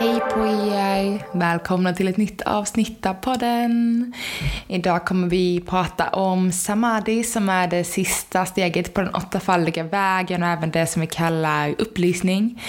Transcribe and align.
Hej 0.00 0.20
på 0.34 0.46
er! 0.46 1.38
Välkomna 1.38 1.92
till 1.92 2.08
ett 2.08 2.16
nytt 2.16 2.42
avsnitt 2.42 3.06
av 3.06 3.14
podden. 3.14 4.12
Idag 4.66 5.04
kommer 5.04 5.28
vi 5.28 5.60
prata 5.60 6.08
om 6.08 6.52
samadhi 6.52 7.24
som 7.24 7.48
är 7.48 7.68
det 7.68 7.84
sista 7.84 8.46
steget 8.46 8.94
på 8.94 9.00
den 9.00 9.14
åttafaldiga 9.14 9.82
vägen 9.84 10.42
och 10.42 10.48
även 10.48 10.70
det 10.70 10.86
som 10.86 11.00
vi 11.00 11.06
kallar 11.06 11.74
upplysning. 11.78 12.62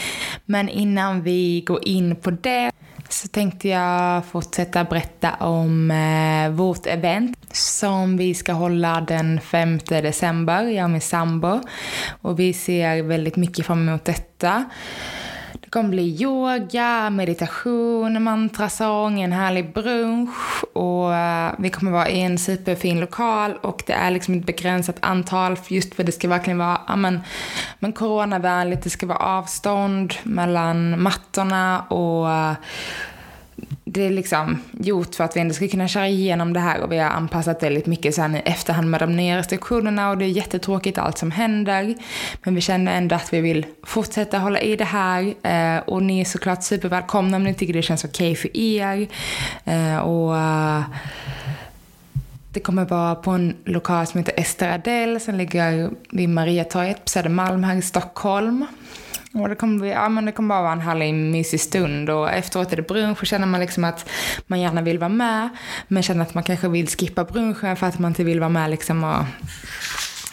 Men 0.46 0.70
innan 0.70 1.24
vi 1.24 1.62
går 1.62 1.88
in 1.88 2.16
på 2.16 2.32
det 2.32 2.72
så 3.10 3.28
tänkte 3.28 3.68
jag 3.68 4.26
fortsätta 4.26 4.84
berätta 4.84 5.34
om 5.34 5.92
eh, 5.92 6.50
vårt 6.52 6.86
event 6.86 7.38
som 7.56 8.18
vi 8.18 8.34
ska 8.34 8.54
hålla 8.54 9.02
den 9.02 9.42
5 9.42 9.80
december, 9.88 10.64
jag 10.64 10.84
och 10.84 10.90
min 10.90 11.02
sambo. 11.02 11.60
Och 12.22 12.40
vi 12.40 12.54
ser 12.54 13.04
väldigt 13.04 13.36
mycket 13.36 13.66
fram 13.66 13.90
emot 13.90 14.06
detta. 14.06 14.66
Det 15.72 15.74
kommer 15.74 15.90
bli 15.90 16.22
yoga, 16.22 17.10
meditation, 17.10 18.24
mantrasång, 18.24 19.22
en 19.22 19.32
härlig 19.32 19.74
brunch. 19.74 20.64
Och 20.74 21.16
eh, 21.16 21.52
vi 21.60 21.70
kommer 21.70 21.92
vara 21.92 22.10
i 22.10 22.22
en 22.22 22.38
superfin 22.38 23.00
lokal 23.00 23.54
och 23.62 23.84
det 23.88 23.94
är 23.94 24.12
liksom 24.12 24.34
ett 24.34 24.46
begränsat 24.46 24.96
antal 25.00 25.58
just 25.68 25.94
för 25.94 26.04
det 26.04 26.12
ska 26.12 26.28
verkligen 26.28 26.58
vara 26.58 26.82
ja, 26.88 26.96
men, 26.96 27.20
men 27.80 27.94
coronavänligt, 27.94 28.84
det 28.84 28.90
ska 28.90 29.06
vara 29.06 29.18
avstånd 29.18 30.14
mellan 30.24 31.02
mattorna 31.02 31.82
och 31.82 32.30
eh, 32.30 32.54
det 33.84 34.06
är 34.06 34.10
liksom 34.10 34.62
gjort 34.72 35.16
för 35.16 35.24
att 35.24 35.36
vi 35.36 35.42
ändå 35.42 35.54
ska 35.54 35.68
kunna 35.68 35.88
köra 35.88 36.08
igenom 36.08 36.54
det 36.54 36.60
här 36.60 36.82
och 36.82 36.92
vi 36.92 36.98
har 36.98 37.10
anpassat 37.10 37.64
väldigt 37.64 37.86
mycket 37.86 38.16
sen 38.16 38.36
i 38.36 38.40
efterhand 38.40 38.90
med 38.90 39.00
de 39.00 39.16
nya 39.16 39.38
restriktionerna 39.38 40.10
och 40.10 40.18
det 40.18 40.26
är 40.26 40.30
jättetråkigt 40.30 40.98
allt 40.98 41.18
som 41.18 41.32
händer. 41.32 41.96
Men 42.44 42.56
vi 42.56 42.62
känner 42.62 42.98
ändå 42.98 43.16
att 43.16 43.34
vi 43.34 43.42
vill 43.42 43.66
fortsätta 43.84 44.38
hålla 44.38 44.60
i 44.60 44.76
det 44.76 44.86
här 44.86 45.34
eh, 45.44 45.84
och 45.88 46.04
ni 46.04 46.22
är 46.22 46.26
såklart 46.26 46.64
supervälkomna 46.64 47.38
om 47.38 47.44
ni 47.44 47.54
tycker 47.54 47.74
det 47.74 47.82
känns 47.82 48.04
okej 48.04 48.32
okay 48.32 48.36
för 48.36 48.58
er. 48.58 49.08
Eh, 49.66 49.98
och 49.98 50.38
eh, 50.38 50.82
det 52.54 52.60
kommer 52.60 52.86
vara 52.86 53.16
på 53.16 53.32
en 53.32 53.56
lokal 53.66 54.08
som 54.08 54.18
heter 54.18 54.34
Ester 54.38 54.74
Adele 54.74 55.20
som 55.20 55.36
ligger 55.36 55.90
vid 56.10 56.30
Mariatorget 56.30 57.04
på 57.04 57.10
Södermalm 57.10 57.64
här 57.64 57.76
i 57.76 57.82
Stockholm. 57.82 58.66
Och 59.34 59.50
det 59.50 59.56
kommer, 59.56 59.80
bli, 59.80 59.90
ja, 59.90 60.10
men 60.10 60.26
det 60.26 60.32
kommer 60.32 60.50
bara 60.50 60.62
vara 60.62 60.72
en 60.72 60.82
härlig 60.82 61.14
mysig 61.14 61.62
stund. 61.62 62.10
Och 62.10 62.32
efteråt 62.32 62.72
är 62.72 62.76
det 62.76 62.82
brunch 62.82 63.22
och 63.22 63.28
känner 63.28 63.48
man 63.48 63.60
liksom 63.60 63.84
att 63.84 64.10
man 64.48 64.62
gärna 64.62 64.82
vill 64.82 65.00
vara 65.00 65.10
med. 65.10 65.50
Men 65.88 66.04
känner 66.04 66.22
att 66.22 66.34
man 66.34 66.44
kanske 66.44 66.68
vill 66.68 66.88
skippa 66.88 67.24
brunchen 67.24 67.76
för 67.76 67.88
att 67.88 68.00
man 68.00 68.12
inte 68.12 68.24
vill 68.24 68.40
vara 68.40 68.50
med 68.50 68.70
liksom 68.70 69.04
och 69.04 69.26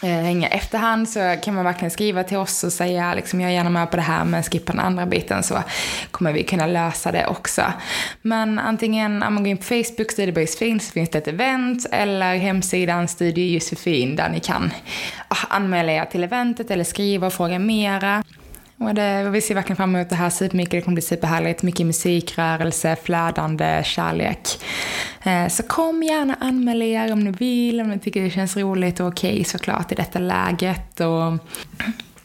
eh, 0.02 0.10
hänga 0.10 0.48
efterhand. 0.48 1.08
Så 1.08 1.36
kan 1.42 1.54
man 1.54 1.64
verkligen 1.64 1.90
skriva 1.90 2.24
till 2.24 2.36
oss 2.36 2.64
och 2.64 2.72
säga 2.72 3.14
liksom 3.14 3.40
jag 3.40 3.50
är 3.50 3.54
gärna 3.54 3.70
med 3.70 3.90
på 3.90 3.96
det 3.96 4.02
här 4.02 4.24
men 4.24 4.42
skippa 4.42 4.72
den 4.72 4.80
andra 4.80 5.06
biten. 5.06 5.42
Så 5.42 5.62
kommer 6.10 6.32
vi 6.32 6.42
kunna 6.42 6.66
lösa 6.66 7.12
det 7.12 7.26
också. 7.26 7.62
Men 8.22 8.58
antingen 8.58 9.22
om 9.22 9.34
man 9.34 9.42
går 9.42 9.50
in 9.50 9.56
på 9.56 9.64
Facebook, 9.64 10.12
Studio 10.12 10.34
Boys 10.34 10.52
så 10.52 10.58
finns 10.58 10.92
det 10.92 11.14
ett 11.14 11.28
event. 11.28 11.86
Eller 11.92 12.36
hemsidan 12.36 13.08
Studio 13.08 13.44
Josefin 13.44 14.16
där 14.16 14.28
ni 14.28 14.40
kan 14.40 14.70
ah, 15.28 15.46
anmäla 15.48 15.92
er 15.92 16.04
till 16.04 16.24
eventet 16.24 16.70
eller 16.70 16.84
skriva 16.84 17.26
och 17.26 17.32
fråga 17.32 17.58
mera. 17.58 18.24
Och 18.80 18.94
det, 18.94 19.30
vi 19.30 19.40
ser 19.40 19.54
verkligen 19.54 19.76
fram 19.76 19.94
emot 19.96 20.08
det 20.08 20.16
här 20.16 20.30
supermycket. 20.30 20.70
Det 20.70 20.80
kommer 20.80 20.94
bli 20.94 21.02
superhärligt. 21.02 21.62
Mycket 21.62 21.86
musikrörelse, 21.86 22.96
flödande 23.02 23.82
kärlek. 23.84 24.48
Eh, 25.22 25.48
så 25.48 25.62
kom 25.62 26.02
gärna 26.02 26.36
anmäl 26.40 26.82
er 26.82 27.12
om 27.12 27.20
ni 27.20 27.30
vill, 27.30 27.80
om 27.80 27.88
ni 27.88 27.98
tycker 27.98 28.22
det 28.22 28.30
känns 28.30 28.56
roligt 28.56 29.00
och 29.00 29.06
okej 29.06 29.44
såklart 29.44 29.92
i 29.92 29.94
detta 29.94 30.18
läget. 30.18 31.00
Och 31.00 31.38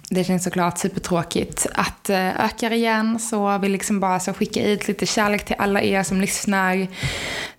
det 0.10 0.24
känns 0.24 0.44
såklart 0.44 0.78
supertråkigt 0.78 1.68
att 1.74 2.10
eh, 2.10 2.46
öka 2.46 2.74
igen 2.74 3.20
så 3.20 3.58
vi 3.58 3.70
liksom 3.70 4.00
bara 4.00 4.20
så 4.20 4.34
skicka 4.34 4.66
ut 4.66 4.88
lite 4.88 5.06
kärlek 5.06 5.46
till 5.46 5.56
alla 5.60 5.82
er 5.82 6.04
som 6.04 6.22
lyssnar. 6.22 6.88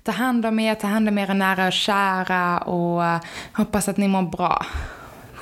Ta 0.03 0.13
hand 0.13 0.47
om 0.47 0.61
er, 0.61 0.75
ta 0.75 0.87
hand 0.87 1.09
om 1.09 1.19
era 1.19 1.35
nära 1.35 1.67
och 1.67 1.73
kära 1.73 2.59
och 2.59 3.05
eh, 3.05 3.21
hoppas 3.53 3.89
att 3.89 3.97
ni 3.97 4.09
mår 4.09 4.23
bra 4.23 4.67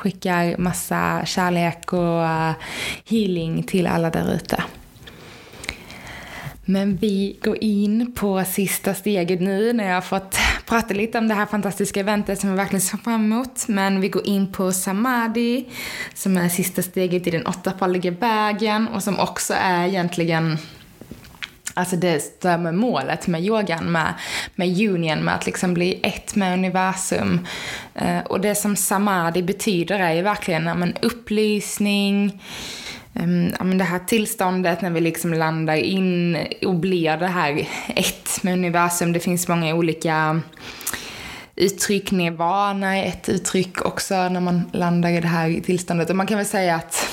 skickar 0.02 0.56
massa 0.58 1.22
kärlek 1.24 1.92
och 1.92 2.24
eh, 2.24 2.52
healing 3.04 3.62
till 3.62 3.86
alla 3.86 4.10
där 4.10 4.34
ute. 4.34 4.64
Men 6.64 6.96
vi 6.96 7.38
går 7.42 7.64
in 7.64 8.12
på 8.14 8.44
sista 8.44 8.94
steget 8.94 9.40
nu 9.40 9.72
när 9.72 9.86
jag 9.86 9.94
har 9.94 10.00
fått 10.00 10.36
prata 10.66 10.94
lite 10.94 11.18
om 11.18 11.28
det 11.28 11.34
här 11.34 11.46
fantastiska 11.46 12.00
eventet 12.00 12.40
som 12.40 12.50
jag 12.50 12.56
verkligen 12.56 12.80
ser 12.80 12.98
fram 12.98 13.32
emot. 13.32 13.68
Men 13.68 14.00
vi 14.00 14.08
går 14.08 14.26
in 14.26 14.52
på 14.52 14.72
samadhi 14.72 15.68
som 16.14 16.36
är 16.36 16.48
sista 16.48 16.82
steget 16.82 17.26
i 17.26 17.30
den 17.30 17.46
åttafaldiga 17.46 18.10
vägen 18.10 18.88
och 18.88 19.02
som 19.02 19.18
också 19.18 19.54
är 19.54 19.86
egentligen 19.86 20.58
Alltså 21.74 21.96
det 21.96 22.20
stämmer 22.20 22.72
målet 22.72 23.26
med 23.26 23.44
yogan, 23.44 23.92
med, 23.92 24.14
med 24.54 24.68
union, 24.68 25.24
med 25.24 25.34
att 25.34 25.46
liksom 25.46 25.74
bli 25.74 26.00
ett 26.02 26.34
med 26.34 26.54
universum. 26.54 27.46
Eh, 27.94 28.18
och 28.18 28.40
det 28.40 28.54
som 28.54 28.76
samadhi 28.76 29.42
betyder 29.42 29.98
är 29.98 30.12
ju 30.12 30.22
verkligen 30.22 30.66
ja, 30.66 30.74
men 30.74 30.96
upplysning, 31.02 32.42
ehm, 33.14 33.52
ja, 33.58 33.64
men 33.64 33.78
det 33.78 33.84
här 33.84 33.98
tillståndet 33.98 34.80
när 34.80 34.90
vi 34.90 35.00
liksom 35.00 35.34
landar 35.34 35.76
in 35.76 36.38
och 36.66 36.74
blir 36.74 37.16
det 37.16 37.26
här 37.26 37.68
ett 37.96 38.42
med 38.42 38.52
universum. 38.52 39.12
Det 39.12 39.20
finns 39.20 39.48
många 39.48 39.74
olika 39.74 40.40
uttryck, 41.56 42.10
nirvana 42.10 42.96
är 42.96 43.08
ett 43.08 43.28
uttryck 43.28 43.86
också 43.86 44.28
när 44.28 44.40
man 44.40 44.70
landar 44.72 45.10
i 45.10 45.20
det 45.20 45.28
här 45.28 45.60
tillståndet. 45.60 46.10
Och 46.10 46.16
man 46.16 46.26
kan 46.26 46.36
väl 46.36 46.46
säga 46.46 46.74
att 46.74 47.08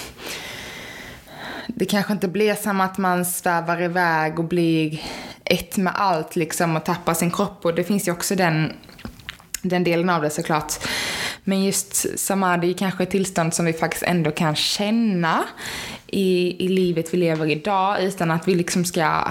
det 1.75 1.85
kanske 1.85 2.13
inte 2.13 2.27
blir 2.27 2.55
som 2.55 2.81
att 2.81 2.97
man 2.97 3.25
svävar 3.25 3.81
iväg 3.81 4.39
och 4.39 4.45
blir 4.45 5.01
ett 5.45 5.77
med 5.77 5.93
allt 5.95 6.35
liksom 6.35 6.75
och 6.75 6.85
tappar 6.85 7.13
sin 7.13 7.31
kropp. 7.31 7.65
Och 7.65 7.75
det 7.75 7.83
finns 7.83 8.07
ju 8.07 8.11
också 8.11 8.35
den, 8.35 8.73
den 9.61 9.83
delen 9.83 10.09
av 10.09 10.21
det 10.21 10.29
såklart. 10.29 10.73
Men 11.43 11.63
just 11.63 12.19
samadhi 12.19 12.69
är 12.69 12.77
kanske 12.77 13.03
ett 13.03 13.11
tillstånd 13.11 13.53
som 13.53 13.65
vi 13.65 13.73
faktiskt 13.73 14.03
ändå 14.03 14.31
kan 14.31 14.55
känna 14.55 15.43
i, 16.07 16.65
i 16.65 16.67
livet 16.67 17.13
vi 17.13 17.17
lever 17.17 17.51
idag 17.51 18.03
utan 18.03 18.31
att 18.31 18.47
vi 18.47 18.55
liksom 18.55 18.85
ska 18.85 19.23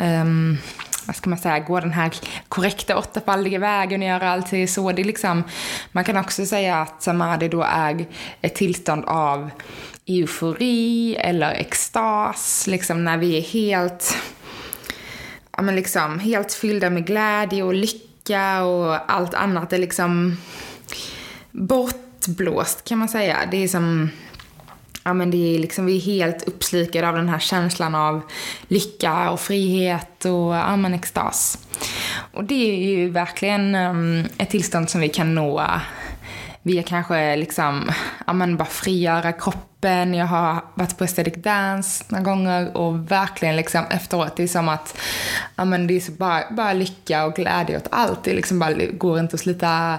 um, 0.00 0.58
vad 1.06 1.16
ska 1.16 1.30
man 1.30 1.38
säga, 1.38 1.58
gå 1.58 1.80
den 1.80 1.92
här 1.92 2.12
korrekta 2.48 2.98
åttafaldiga 2.98 3.58
vägen 3.58 4.02
och 4.02 4.08
göra 4.08 4.30
allt 4.30 4.70
så. 4.70 4.92
Det 4.92 5.02
är 5.02 5.04
liksom, 5.04 5.44
man 5.92 6.04
kan 6.04 6.16
också 6.16 6.46
säga 6.46 6.76
att 6.76 7.02
samadhi 7.02 7.48
då 7.48 7.62
är 7.62 8.06
ett 8.40 8.54
tillstånd 8.54 9.04
av 9.06 9.50
eufori 10.06 11.16
eller 11.16 11.52
extas, 11.52 12.66
liksom 12.66 13.04
när 13.04 13.18
vi 13.18 13.38
är 13.38 13.42
helt, 13.42 14.16
ja 15.56 15.62
men 15.62 15.76
liksom 15.76 16.18
helt 16.18 16.52
fyllda 16.52 16.90
med 16.90 17.06
glädje 17.06 17.62
och 17.62 17.74
lycka 17.74 18.62
och 18.64 19.12
allt 19.12 19.34
annat 19.34 19.72
är 19.72 19.78
liksom 19.78 20.36
bortblåst 21.50 22.84
kan 22.84 22.98
man 22.98 23.08
säga. 23.08 23.36
Det 23.50 23.56
är 23.56 23.68
som, 23.68 24.10
ja 25.04 25.12
men 25.12 25.30
det 25.30 25.54
är 25.54 25.58
liksom, 25.58 25.86
vi 25.86 25.96
är 25.96 26.00
helt 26.00 26.42
uppslukade 26.42 27.08
av 27.08 27.14
den 27.14 27.28
här 27.28 27.38
känslan 27.38 27.94
av 27.94 28.20
lycka 28.68 29.30
och 29.30 29.40
frihet 29.40 30.24
och 30.24 30.54
ja 30.54 30.76
men 30.76 30.94
extas. 30.94 31.58
Och 32.32 32.44
det 32.44 32.70
är 32.70 32.98
ju 32.98 33.10
verkligen 33.10 33.74
um, 33.74 34.24
ett 34.38 34.50
tillstånd 34.50 34.90
som 34.90 35.00
vi 35.00 35.08
kan 35.08 35.34
nå 35.34 35.66
via 36.66 36.82
kanske 36.82 37.36
liksom, 37.36 37.92
ja 38.26 38.32
men 38.32 38.56
bara 38.56 38.68
frigöra 38.68 39.32
kroppen. 39.32 40.14
Jag 40.14 40.26
har 40.26 40.64
varit 40.74 40.98
på 40.98 41.04
aesthetic 41.04 41.34
dance 41.34 42.04
några 42.08 42.24
gånger 42.24 42.76
och 42.76 43.10
verkligen 43.10 43.56
liksom 43.56 43.84
efteråt, 43.90 44.36
det 44.36 44.42
är 44.42 44.48
som 44.48 44.68
att, 44.68 44.98
ja 45.56 45.64
men 45.64 45.86
det 45.86 45.96
är 45.96 46.00
så 46.00 46.12
bara, 46.12 46.44
bara 46.50 46.72
lycka 46.72 47.24
och 47.24 47.34
glädje 47.34 47.76
åt 47.76 47.88
allt. 47.90 48.24
Det 48.24 48.34
liksom 48.34 48.58
bara 48.58 48.72
går 48.72 49.18
inte 49.20 49.34
att 49.34 49.40
sluta 49.40 49.98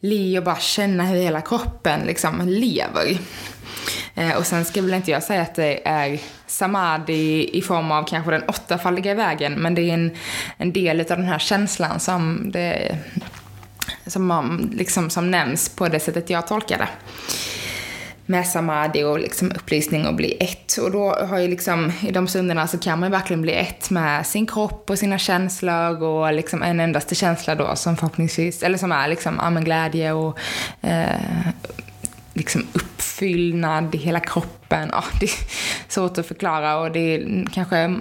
le 0.00 0.38
och 0.38 0.44
bara 0.44 0.56
känna 0.56 1.04
hur 1.04 1.16
hela 1.16 1.40
kroppen 1.40 2.00
liksom 2.06 2.48
lever. 2.48 3.18
Eh, 4.14 4.36
och 4.36 4.46
sen 4.46 4.64
ska 4.64 4.82
väl 4.82 4.94
inte 4.94 5.10
jag 5.10 5.22
säga 5.22 5.42
att 5.42 5.54
det 5.54 5.88
är 5.88 6.20
samadhi 6.46 7.50
i 7.52 7.62
form 7.62 7.92
av 7.92 8.04
kanske 8.04 8.30
den 8.30 8.48
åttafaldiga 8.48 9.14
vägen, 9.14 9.54
men 9.54 9.74
det 9.74 9.90
är 9.90 9.94
en, 9.94 10.16
en 10.56 10.72
del 10.72 11.00
av 11.00 11.06
den 11.06 11.24
här 11.28 11.38
känslan 11.38 12.00
som, 12.00 12.50
det, 12.50 12.98
som, 14.08 14.70
liksom, 14.74 15.10
som 15.10 15.30
nämns 15.30 15.68
på 15.68 15.88
det 15.88 16.00
sättet 16.00 16.30
jag 16.30 16.46
tolkar 16.46 16.78
det 16.78 16.88
med 18.28 18.46
samadhi 18.46 19.04
och 19.04 19.18
liksom 19.18 19.52
upplysning 19.52 20.06
och 20.06 20.14
bli 20.14 20.36
ett. 20.40 20.76
Och 20.82 20.90
då 20.90 21.14
har 21.14 21.38
ju 21.38 21.48
liksom, 21.48 21.92
i 22.00 22.10
de 22.10 22.28
stunderna 22.28 22.66
så 22.66 22.78
kan 22.78 23.00
man 23.00 23.10
verkligen 23.10 23.42
bli 23.42 23.52
ett 23.52 23.90
med 23.90 24.26
sin 24.26 24.46
kropp 24.46 24.90
och 24.90 24.98
sina 24.98 25.18
känslor 25.18 26.02
och 26.02 26.32
liksom 26.32 26.62
en 26.62 26.80
endaste 26.80 27.14
känsla 27.14 27.54
då 27.54 27.76
som 27.76 27.96
förhoppningsvis, 27.96 28.62
eller 28.62 28.78
som 28.78 28.92
är 28.92 29.08
liksom, 29.08 29.40
ja 29.42 29.60
glädje 29.60 30.12
och 30.12 30.38
eh, 30.80 31.20
liksom 32.38 32.66
uppfyllnad 32.72 33.94
i 33.94 33.98
hela 33.98 34.20
kroppen. 34.20 34.88
Ja, 34.92 35.04
det 35.20 35.26
är 35.26 35.32
svårt 35.88 36.18
att 36.18 36.26
förklara 36.26 36.76
och 36.76 36.92
det 36.92 37.14
är 37.14 37.46
kanske 37.52 37.96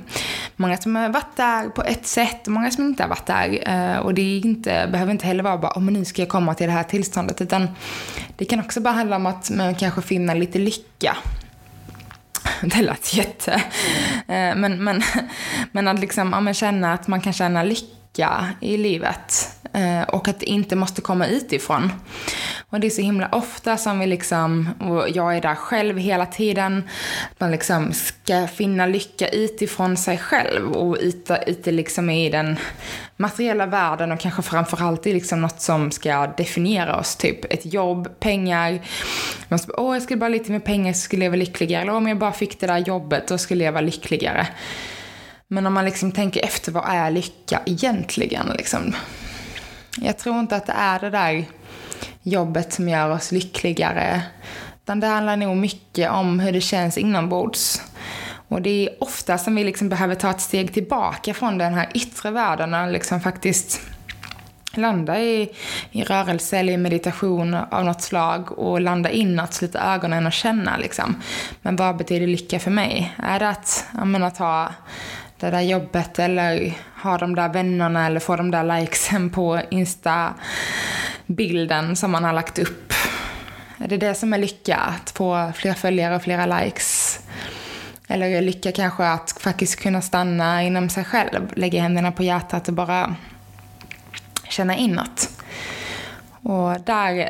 många 0.56 0.78
som 0.78 0.96
har 0.96 1.10
varit 1.10 1.36
där 1.36 1.70
på 1.70 1.84
ett 1.84 2.08
sätt 2.08 2.48
och 2.48 2.54
många 2.54 2.72
som 2.72 2.86
inte 2.86 3.04
har 3.04 3.10
varit 3.10 3.26
där. 3.26 3.70
Eh, 3.70 3.98
och 3.98 4.14
det 4.14 4.22
är 4.22 4.46
inte, 4.46 4.90
behöver 4.92 5.12
inte 5.12 5.28
heller 5.28 5.44
vara 5.44 5.58
bara, 5.58 5.72
oh, 5.76 5.82
men 5.82 5.94
nu 5.94 6.06
ska 6.06 6.22
jag 6.22 6.30
komma 6.30 6.54
till 6.54 6.68
det 6.68 6.74
här 6.74 6.84
tillståndet, 6.84 7.42
utan 7.42 7.68
det 8.38 8.46
kan 8.46 8.60
också 8.60 8.82
bara 8.82 8.94
handla 8.94 9.16
om 9.16 9.26
att 9.26 9.50
man 9.50 9.76
kanske 9.76 10.02
finna 10.02 10.34
lite 10.34 10.60
lycka. 10.60 11.18
Det 12.62 12.82
lät 12.82 13.14
jätte... 13.14 13.62
Eh, 14.28 14.56
men, 14.56 14.84
men, 14.84 15.04
men 15.72 15.88
att 15.88 16.00
liksom, 16.00 16.34
ja, 16.34 16.40
men 16.40 16.54
känna 16.54 16.94
att 16.94 17.08
man 17.08 17.22
kan 17.22 17.34
känna 17.34 17.64
lycka 17.64 18.48
i 18.62 18.78
livet. 18.78 19.58
Eh, 19.74 20.02
och 20.02 20.28
att 20.28 20.40
det 20.40 20.46
inte 20.46 20.76
måste 20.76 21.02
komma 21.02 21.28
utifrån. 21.28 21.92
Och 22.70 22.80
det 22.80 22.88
är 22.88 22.92
så 22.92 23.02
himla 23.02 23.30
ofta 23.32 23.78
som 23.78 24.00
vi 24.00 24.08
liksom, 24.08 24.70
och 24.80 25.10
jag 25.10 25.38
är 25.38 25.42
där 25.42 25.56
själv 25.56 25.98
hela 25.98 26.26
tiden, 26.26 26.84
man 27.38 27.52
liksom 27.52 27.94
ska 27.94 28.48
finna 28.48 28.86
lycka 28.86 29.28
utifrån 29.28 29.98
sig 29.98 30.18
själv 30.18 30.72
och 30.72 30.98
ute, 31.00 31.44
ute 31.48 31.72
liksom 31.72 32.10
i 32.10 32.30
den 32.30 32.60
materiella 33.18 33.66
världen 33.66 34.12
och 34.12 34.20
kanske 34.20 34.42
framförallt 34.42 35.08
i 35.08 35.14
liksom 35.14 35.42
något 35.42 35.62
som 35.62 35.92
ska 35.92 36.28
definiera 36.28 37.00
oss, 37.00 37.16
typ 37.16 37.54
ett 37.54 37.74
jobb, 37.74 38.20
pengar. 38.20 38.80
Man 39.48 39.60
ska, 39.60 39.74
åh, 39.78 39.96
jag 39.96 40.04
skulle 40.04 40.18
bara 40.20 40.30
lite 40.30 40.52
mer 40.52 40.60
pengar 40.60 40.94
så 40.94 41.00
skulle 41.00 41.26
jag 41.26 41.32
vara 41.32 41.40
lyckligare. 41.40 41.82
Eller 41.82 41.94
om 41.94 42.08
jag 42.08 42.18
bara 42.18 42.32
fick 42.32 42.60
det 42.60 42.68
där 42.68 42.78
jobbet, 42.78 43.28
då 43.28 43.38
skulle 43.38 43.64
jag 43.64 43.72
vara 43.72 43.82
lyckligare. 43.82 44.48
Men 45.48 45.66
om 45.66 45.74
man 45.74 45.86
liksom 45.86 46.12
tänker 46.12 46.44
efter, 46.44 46.72
vad 46.72 46.86
är 46.88 47.12
lycka 47.12 47.62
egentligen? 47.66 48.48
Liksom? 48.58 48.96
Jag 49.98 50.18
tror 50.18 50.40
inte 50.40 50.56
att 50.56 50.66
det 50.66 50.76
är 50.78 51.00
det 51.00 51.10
där 51.10 51.46
jobbet 52.28 52.74
som 52.74 52.90
gör 52.90 53.10
oss 53.10 53.32
lyckligare. 53.32 54.22
Utan 54.84 55.00
det 55.00 55.08
handlar 55.08 55.38
nog 55.38 55.58
mycket 55.58 56.12
om 56.12 56.40
hur 56.40 56.52
det 56.52 56.62
känns 56.62 56.98
inombords. 56.98 57.82
Och 58.48 58.62
det 58.62 58.70
är 58.70 59.04
ofta 59.04 59.38
som 59.38 59.56
vi 59.56 59.64
liksom 59.64 59.90
behöver 59.90 60.16
ta 60.16 60.30
ett 60.32 60.42
steg 60.42 60.74
tillbaka 60.74 61.34
från 61.34 61.58
den 61.58 61.74
här 61.74 61.90
yttre 61.94 62.32
världen 62.32 62.74
och 62.74 62.92
liksom 62.92 63.22
faktiskt 63.22 63.82
landa 64.74 65.20
i, 65.20 65.50
i 65.92 66.04
rörelse 66.04 66.58
eller 66.58 66.74
i 66.74 66.78
meditation 66.78 67.54
av 67.54 67.86
något 67.86 68.02
slag 68.02 68.60
och 68.60 68.82
landa 68.82 69.10
inåt, 69.10 69.54
sluta 69.54 69.94
ögonen 69.94 70.26
och 70.26 70.34
känna 70.34 70.78
liksom. 70.78 71.22
Men 71.62 71.76
vad 71.76 71.98
betyder 71.98 72.28
lycka 72.28 72.60
för 72.60 72.72
mig? 72.72 73.16
Är 73.24 73.40
det 73.40 73.50
att, 73.50 73.86
menar, 74.06 74.28
att 74.28 74.38
ha 74.38 74.72
det 75.40 75.50
där 75.50 75.62
jobbet 75.62 76.20
eller 76.20 76.74
ha 77.04 77.18
de 77.18 77.36
där 77.36 77.50
vännerna 77.50 78.06
eller 78.06 78.20
få 78.20 78.36
de 78.36 78.52
där 78.52 78.80
likesen 78.80 79.30
på 79.30 79.62
Insta 79.70 80.34
bilden 81.28 81.96
som 81.96 82.12
man 82.12 82.24
har 82.24 82.34
lagt 82.34 82.60
upp. 82.60 82.94
Är 83.78 83.88
det 83.88 83.98
det 83.98 84.16
som 84.16 84.34
är 84.34 84.38
lycka? 84.38 84.76
Att 84.76 85.10
få 85.10 85.52
fler 85.56 85.74
följare 85.74 86.16
och 86.16 86.22
flera 86.22 86.60
likes? 86.60 87.20
Eller 88.08 88.28
är 88.28 88.42
lycka 88.42 88.72
kanske 88.72 89.08
att 89.08 89.32
faktiskt 89.40 89.80
kunna 89.80 90.02
stanna 90.02 90.64
inom 90.64 90.90
sig 90.90 91.04
själv, 91.04 91.52
lägga 91.56 91.82
händerna 91.82 92.12
på 92.12 92.24
hjärtat 92.24 92.68
och 92.68 92.74
bara 92.74 93.16
känna 94.50 94.76
inåt? 94.76 95.30
Och 96.42 96.82
där, 96.82 97.30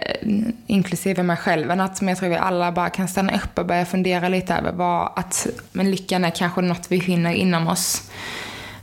inklusive 0.68 1.24
mig 1.24 1.38
själv, 1.38 1.72
är 1.72 1.76
något 1.76 1.98
som 1.98 2.08
jag 2.08 2.18
tror 2.18 2.30
vi 2.30 2.36
alla 2.36 2.72
bara 2.72 2.90
kan 2.90 3.08
stanna 3.08 3.36
upp 3.36 3.60
och 3.60 3.66
börja 3.66 3.86
fundera 3.86 4.30
lite 4.30 4.56
över 4.56 4.72
var 4.72 5.14
att 5.16 5.48
men 5.72 5.92
lyckan 5.92 6.26
är 6.26 6.30
kanske 6.30 6.62
något 6.62 6.92
vi 6.92 7.02
finner 7.02 7.34
inom 7.34 7.68
oss. 7.68 8.12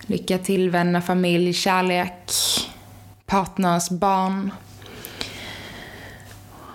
Lycka 0.00 0.38
till 0.38 0.70
vänner, 0.70 1.00
familj, 1.00 1.52
kärlek, 1.52 2.32
partners, 3.26 3.90
barn. 3.90 4.50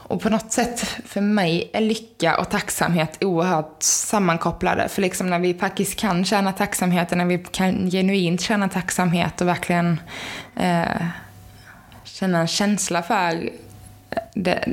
Och 0.10 0.22
på 0.22 0.30
något 0.30 0.52
sätt 0.52 0.80
för 1.06 1.22
mig 1.22 1.70
är 1.74 1.82
lycka 1.82 2.38
och 2.38 2.50
tacksamhet 2.50 3.24
oerhört 3.24 3.84
sammankopplade. 3.84 4.90
För 4.90 5.02
liksom 5.02 5.30
när 5.30 5.40
vi 5.40 5.54
faktiskt 5.54 6.00
kan 6.00 6.26
känna 6.26 6.54
tacksamhet, 6.54 7.12
och 7.12 7.18
när 7.18 7.26
vi 7.26 7.38
kan 7.52 7.92
genuint 7.92 8.42
känna 8.42 8.70
tacksamhet 8.70 9.42
och 9.42 9.48
verkligen 9.48 10.00
eh, 10.56 11.06
känna 12.04 12.40
en 12.40 12.48
känsla 12.48 13.04
för 13.04 13.50
det, 14.34 14.66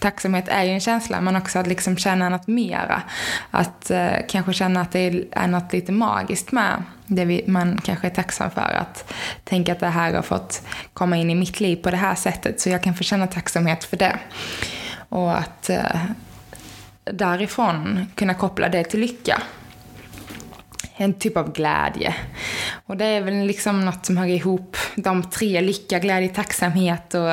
tacksamhet 0.00 0.48
är 0.48 0.62
ju 0.62 0.70
en 0.70 0.80
känsla, 0.80 1.20
men 1.20 1.36
också 1.36 1.58
att 1.58 1.66
liksom 1.66 1.96
känna 1.96 2.28
något 2.28 2.46
mera. 2.46 3.02
Att 3.50 3.90
eh, 3.90 4.12
kanske 4.28 4.52
känna 4.52 4.80
att 4.80 4.92
det 4.92 5.26
är 5.32 5.46
något 5.46 5.72
lite 5.72 5.92
magiskt 5.92 6.52
med 6.52 6.82
det 7.06 7.24
vi, 7.24 7.44
man 7.46 7.80
kanske 7.84 8.06
är 8.06 8.10
tacksam 8.10 8.50
för. 8.50 8.76
Att 8.80 9.12
tänka 9.44 9.72
att 9.72 9.80
det 9.80 9.86
här 9.86 10.14
har 10.14 10.22
fått 10.22 10.62
komma 10.92 11.16
in 11.16 11.30
i 11.30 11.34
mitt 11.34 11.60
liv 11.60 11.76
på 11.76 11.90
det 11.90 11.96
här 11.96 12.14
sättet, 12.14 12.60
så 12.60 12.68
jag 12.68 12.82
kan 12.82 12.94
få 12.94 13.04
känna 13.04 13.26
tacksamhet 13.26 13.84
för 13.84 13.96
det. 13.96 14.18
Och 15.08 15.38
att 15.38 15.70
eh, 15.70 16.00
därifrån 17.04 18.06
kunna 18.14 18.34
koppla 18.34 18.68
det 18.68 18.84
till 18.84 19.00
lycka 19.00 19.42
en 21.00 21.14
typ 21.14 21.36
av 21.36 21.52
glädje. 21.52 22.14
Och 22.86 22.96
det 22.96 23.04
är 23.04 23.20
väl 23.20 23.46
liksom 23.46 23.80
något 23.80 24.06
som 24.06 24.16
hör 24.16 24.26
ihop 24.26 24.76
de 24.96 25.22
tre, 25.22 25.60
lycka, 25.60 25.98
glädje, 25.98 26.28
tacksamhet 26.28 27.14
och, 27.14 27.30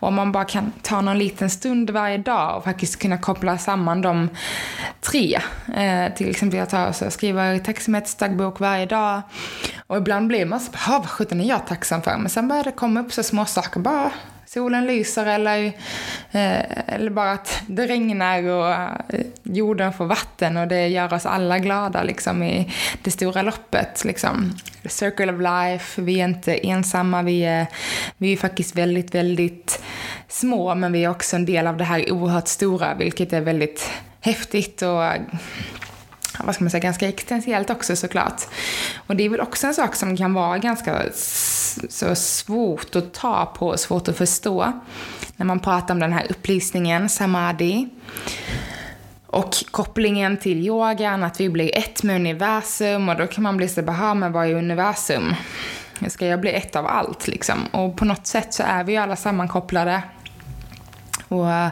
och 0.00 0.08
om 0.08 0.14
man 0.14 0.32
bara 0.32 0.44
kan 0.44 0.72
ta 0.82 1.00
någon 1.00 1.18
liten 1.18 1.50
stund 1.50 1.90
varje 1.90 2.18
dag 2.18 2.56
och 2.56 2.64
faktiskt 2.64 2.98
kunna 2.98 3.18
koppla 3.18 3.58
samman 3.58 4.02
de 4.02 4.28
tre. 5.00 5.38
Eh, 5.76 6.14
till 6.14 6.30
exempel 6.30 6.58
jag 6.58 6.70
tar 6.70 6.88
och 6.88 7.12
skriver 7.12 7.58
tacksamhetsdagbok 7.58 8.60
varje 8.60 8.86
dag 8.86 9.22
och 9.86 9.96
ibland 9.96 10.28
blir 10.28 10.46
man 10.46 10.60
så, 10.60 10.72
vad 10.88 11.10
sjutton 11.10 11.40
är 11.40 11.48
jag 11.48 11.66
tacksam 11.66 12.02
för? 12.02 12.16
Men 12.16 12.30
sen 12.30 12.48
börjar 12.48 12.64
det 12.64 12.72
komma 12.72 13.00
upp 13.00 13.12
så 13.12 13.22
små 13.22 13.44
saker 13.44 13.80
bara 13.80 14.10
solen 14.46 14.86
lyser 14.86 15.26
eller, 15.26 15.66
eh, 16.30 16.94
eller 16.94 17.10
bara 17.10 17.32
att 17.32 17.62
det 17.66 17.86
regnar 17.86 18.42
och 18.48 18.72
eh, 18.72 19.26
jorden 19.42 19.92
får 19.92 20.06
vatten 20.06 20.56
och 20.56 20.68
det 20.68 20.88
gör 20.88 21.14
oss 21.14 21.26
alla 21.26 21.58
glada 21.58 22.02
liksom 22.02 22.42
i 22.42 22.72
det 23.02 23.10
stora 23.10 23.42
loppet. 23.42 24.04
Liksom. 24.04 24.58
The 24.82 24.88
circle 24.88 25.32
of 25.32 25.40
life, 25.40 26.02
vi 26.02 26.20
är 26.20 26.24
inte 26.24 26.66
ensamma, 26.66 27.22
vi 27.22 27.44
är, 27.44 27.66
vi 28.16 28.32
är 28.32 28.36
faktiskt 28.36 28.76
väldigt, 28.76 29.14
väldigt 29.14 29.82
små 30.28 30.74
men 30.74 30.92
vi 30.92 31.04
är 31.04 31.10
också 31.10 31.36
en 31.36 31.44
del 31.44 31.66
av 31.66 31.76
det 31.76 31.84
här 31.84 32.12
oerhört 32.12 32.48
stora 32.48 32.94
vilket 32.94 33.32
är 33.32 33.40
väldigt 33.40 33.90
häftigt 34.20 34.82
och 34.82 35.02
vad 36.44 36.54
ska 36.54 36.64
man 36.64 36.70
säga, 36.70 36.80
ganska 36.80 37.08
existentiellt 37.08 37.70
också 37.70 37.96
såklart. 37.96 38.42
Och 39.06 39.16
det 39.16 39.24
är 39.24 39.28
väl 39.28 39.40
också 39.40 39.66
en 39.66 39.74
sak 39.74 39.94
som 39.94 40.16
kan 40.16 40.34
vara 40.34 40.58
ganska 40.58 41.02
så 41.88 42.14
svårt 42.14 42.96
att 42.96 43.14
ta 43.14 43.46
på, 43.46 43.76
svårt 43.76 44.08
att 44.08 44.16
förstå. 44.16 44.72
När 45.36 45.46
man 45.46 45.60
pratar 45.60 45.94
om 45.94 46.00
den 46.00 46.12
här 46.12 46.26
upplysningen, 46.30 47.08
samadhi. 47.08 47.88
Och 49.26 49.54
kopplingen 49.70 50.36
till 50.36 50.66
yogan, 50.66 51.22
att 51.22 51.40
vi 51.40 51.48
blir 51.48 51.78
ett 51.78 52.02
med 52.02 52.16
universum 52.16 53.08
och 53.08 53.16
då 53.16 53.26
kan 53.26 53.42
man 53.42 53.56
bli 53.56 53.68
så 53.68 53.90
här, 53.90 54.14
men 54.14 54.32
vad 54.32 54.46
är 54.46 54.54
universum? 54.54 55.34
Ska 56.08 56.26
jag 56.26 56.40
bli 56.40 56.52
ett 56.52 56.76
av 56.76 56.86
allt 56.86 57.28
liksom? 57.28 57.66
Och 57.70 57.96
på 57.96 58.04
något 58.04 58.26
sätt 58.26 58.54
så 58.54 58.62
är 58.62 58.84
vi 58.84 58.92
ju 58.92 58.98
alla 58.98 59.16
sammankopplade. 59.16 60.02
Och 61.40 61.50
eh, 61.50 61.68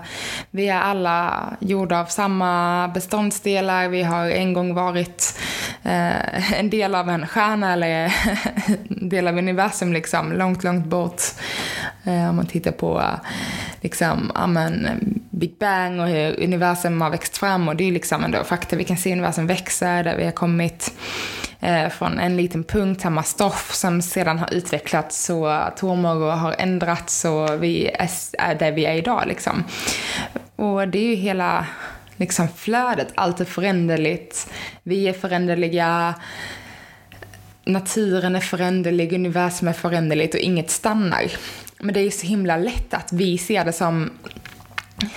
vi 0.50 0.68
är 0.68 0.80
alla 0.80 1.48
gjorda 1.60 2.00
av 2.00 2.06
samma 2.06 2.88
beståndsdelar. 2.88 3.88
Vi 3.88 4.02
har 4.02 4.30
en 4.30 4.52
gång 4.52 4.74
varit 4.74 5.38
eh, 5.82 6.58
en 6.60 6.70
del 6.70 6.94
av 6.94 7.08
en 7.08 7.26
stjärna 7.26 7.72
eller 7.72 8.12
en 8.88 9.08
del 9.08 9.28
av 9.28 9.38
universum 9.38 9.92
liksom, 9.92 10.32
långt, 10.32 10.64
långt 10.64 10.86
bort. 10.86 11.22
Eh, 12.04 12.28
om 12.30 12.36
man 12.36 12.46
tittar 12.46 12.72
på 12.72 13.02
liksom, 13.80 14.32
amen, 14.34 14.88
Big 15.44 15.58
Bang 15.58 16.00
och 16.00 16.06
hur 16.06 16.42
universum 16.42 17.00
har 17.00 17.10
växt 17.10 17.38
fram 17.38 17.68
och 17.68 17.76
det 17.76 17.84
är 17.84 17.92
liksom 17.92 18.24
ändå 18.24 18.44
fakta. 18.44 18.76
Vi 18.76 18.84
kan 18.84 18.96
se 18.96 19.12
universum 19.12 19.46
växa, 19.46 20.02
där 20.02 20.16
vi 20.16 20.24
har 20.24 20.32
kommit 20.32 20.94
eh, 21.60 21.88
från 21.88 22.18
en 22.18 22.36
liten 22.36 22.64
punkt, 22.64 23.00
samma 23.00 23.22
stoff 23.22 23.74
som 23.74 24.02
sedan 24.02 24.38
har 24.38 24.54
utvecklats 24.54 25.24
så 25.24 25.46
atomer 25.46 26.16
och 26.16 26.38
har 26.38 26.54
ändrats 26.58 27.24
och 27.24 27.62
vi 27.62 27.90
är, 28.38 28.54
där 28.54 28.72
vi 28.72 28.86
är 28.86 28.94
idag 28.94 29.24
liksom. 29.26 29.64
Och 30.56 30.88
det 30.88 30.98
är 30.98 31.06
ju 31.06 31.14
hela 31.14 31.66
liksom 32.16 32.48
flödet, 32.48 33.12
allt 33.14 33.40
är 33.40 33.44
föränderligt, 33.44 34.50
vi 34.82 35.08
är 35.08 35.12
föränderliga, 35.12 36.14
naturen 37.64 38.36
är 38.36 38.40
föränderlig, 38.40 39.12
universum 39.12 39.68
är 39.68 39.72
föränderligt 39.72 40.34
och 40.34 40.40
inget 40.40 40.70
stannar. 40.70 41.24
Men 41.78 41.94
det 41.94 42.00
är 42.00 42.04
ju 42.04 42.10
så 42.10 42.26
himla 42.26 42.56
lätt 42.56 42.94
att 42.94 43.12
vi 43.12 43.38
ser 43.38 43.64
det 43.64 43.72
som 43.72 44.10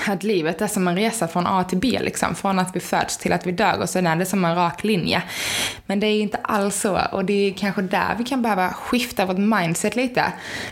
att 0.08 0.24
livet 0.24 0.62
är 0.62 0.68
som 0.68 0.88
en 0.88 0.96
resa 0.96 1.28
från 1.28 1.48
A 1.48 1.64
till 1.64 1.78
B, 1.78 2.00
liksom. 2.02 2.36
Från 2.36 2.60
att 2.60 2.76
vi 2.76 2.80
föds 2.80 3.18
till 3.18 3.34
att 3.34 3.48
vi 3.48 3.52
dör 3.52 3.80
och 3.82 3.90
sen 3.90 4.08
är 4.08 4.16
det 4.16 4.26
som 4.26 4.46
en 4.46 4.56
rak 4.56 4.84
linje. 4.84 5.24
Men 5.86 6.00
det 6.00 6.08
är 6.08 6.22
inte 6.22 6.38
alls 6.42 6.82
så 6.82 7.00
och 7.12 7.26
det 7.26 7.34
är 7.34 7.54
kanske 7.54 7.82
där 7.82 8.16
vi 8.18 8.24
kan 8.24 8.42
behöva 8.42 8.74
skifta 8.74 9.26
vårt 9.26 9.38
mindset 9.38 9.96
lite. 9.96 10.26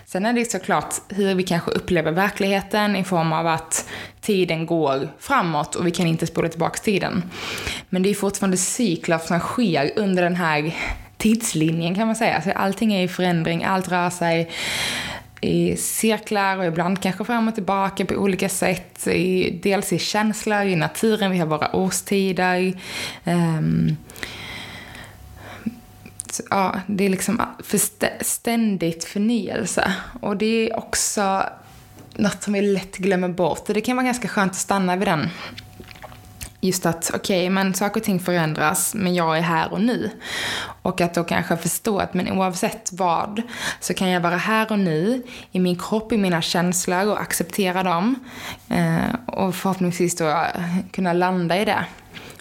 Sen 0.06 0.26
är 0.26 0.34
det 0.34 0.52
såklart 0.52 0.96
hur 1.10 1.36
vi 1.36 1.44
kanske 1.44 1.72
upplever 1.72 2.12
verkligheten 2.12 2.96
i 2.96 3.04
form 3.04 3.34
av 3.34 3.48
att 3.48 3.90
tiden 4.22 4.66
går 4.66 5.10
framåt 5.20 5.76
och 5.76 5.88
vi 5.88 5.92
kan 5.92 6.08
inte 6.08 6.28
spola 6.28 6.50
tillbaka 6.50 6.78
tiden. 6.78 7.24
Men 7.90 8.04
det 8.04 8.10
är 8.10 8.14
fortfarande 8.14 8.58
cykler 8.58 9.18
som 9.18 9.40
sker 9.40 9.92
under 9.96 10.24
den 10.24 10.36
här 10.36 10.76
tidslinjen 11.18 11.96
kan 11.96 12.08
man 12.08 12.16
säga. 12.16 12.42
Så 12.42 12.52
allting 12.52 12.94
är 12.94 13.04
i 13.04 13.08
förändring, 13.08 13.64
allt 13.64 13.92
rör 13.92 14.10
sig 14.10 14.52
i 15.46 15.78
cirklar 15.78 16.58
och 16.58 16.66
ibland 16.66 17.02
kanske 17.02 17.26
fram 17.26 17.48
och 17.48 17.56
tillbaka 17.56 18.06
på 18.06 18.16
olika 18.16 18.50
sätt. 18.50 19.08
I, 19.08 19.60
dels 19.64 19.94
i 19.94 20.00
känslor, 20.00 20.62
i 20.62 20.76
naturen, 20.76 21.32
vi 21.32 21.38
har 21.38 21.46
våra 21.46 21.76
årstider. 21.76 22.74
Um, 23.24 23.98
så, 26.32 26.44
ja, 26.50 26.80
det 26.88 27.06
är 27.06 27.10
liksom 27.10 27.42
för 27.64 27.80
ständigt 28.24 29.04
förnyelse. 29.04 29.94
Och 30.22 30.38
det 30.38 30.46
är 30.46 30.78
också 30.78 31.44
något 32.16 32.44
som 32.44 32.54
vi 32.54 32.62
lätt 32.62 32.98
glömmer 32.98 33.30
bort. 33.30 33.68
Och 33.68 33.74
det 33.74 33.82
kan 33.82 33.96
vara 33.96 34.06
ganska 34.06 34.28
skönt 34.28 34.52
att 34.52 34.58
stanna 34.58 34.96
vid 34.96 35.08
den 35.08 35.30
just 36.62 36.86
att 36.86 37.12
okej, 37.14 37.40
okay, 37.40 37.50
men 37.50 37.74
saker 37.74 38.00
och 38.00 38.04
ting 38.04 38.20
förändras, 38.20 38.96
men 38.96 39.16
jag 39.16 39.38
är 39.38 39.42
här 39.42 39.74
och 39.74 39.82
nu. 39.82 40.10
Och 40.82 41.02
att 41.02 41.14
då 41.14 41.24
kanske 41.24 41.58
förstå 41.58 42.00
att 42.00 42.14
men 42.14 42.32
oavsett 42.32 42.90
vad 42.92 43.42
så 43.80 43.94
kan 43.94 44.10
jag 44.10 44.22
vara 44.22 44.38
här 44.38 44.72
och 44.72 44.80
nu 44.80 45.24
i 45.52 45.60
min 45.60 45.80
kropp, 45.80 46.12
i 46.12 46.18
mina 46.18 46.42
känslor 46.42 47.08
och 47.08 47.22
acceptera 47.22 47.84
dem. 47.84 48.16
Eh, 48.70 49.16
och 49.26 49.56
förhoppningsvis 49.56 50.16
då 50.16 50.46
kunna 50.92 51.14
landa 51.14 51.58
i 51.58 51.66
det. 51.66 51.86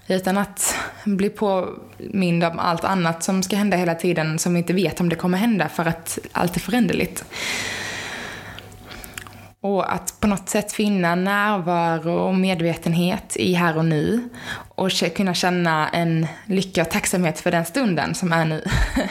Utan 0.07 0.39
att 0.39 0.77
bli 1.05 1.31
påmind 1.31 2.45
om 2.45 2.59
allt 2.59 2.85
annat 2.85 3.23
som 3.23 3.43
ska 3.43 3.57
hända 3.57 3.77
hela 3.77 3.95
tiden 3.95 4.39
som 4.39 4.53
vi 4.53 4.59
inte 4.59 4.73
vet 4.73 5.01
om 5.01 5.09
det 5.09 5.17
kommer 5.17 5.39
hända 5.39 5.69
för 5.69 5.87
att 5.87 6.19
allt 6.33 6.57
är 6.57 6.61
föränderligt. 6.61 7.25
Och 9.65 9.95
att 9.95 10.21
på 10.21 10.27
något 10.27 10.49
sätt 10.49 10.73
finna 10.73 11.15
närvaro 11.15 12.13
och 12.13 12.35
medvetenhet 12.35 13.37
i 13.37 13.55
här 13.55 13.77
och 13.77 13.85
nu. 13.85 14.29
Och 14.69 14.91
kunna 15.17 15.35
känna 15.35 15.89
en 15.89 16.27
lycka 16.47 16.83
och 16.83 16.91
tacksamhet 16.91 17.41
för 17.41 17.51
den 17.51 17.65
stunden 17.65 18.15
som 18.15 18.33
är 18.33 18.45
nu. 18.45 18.65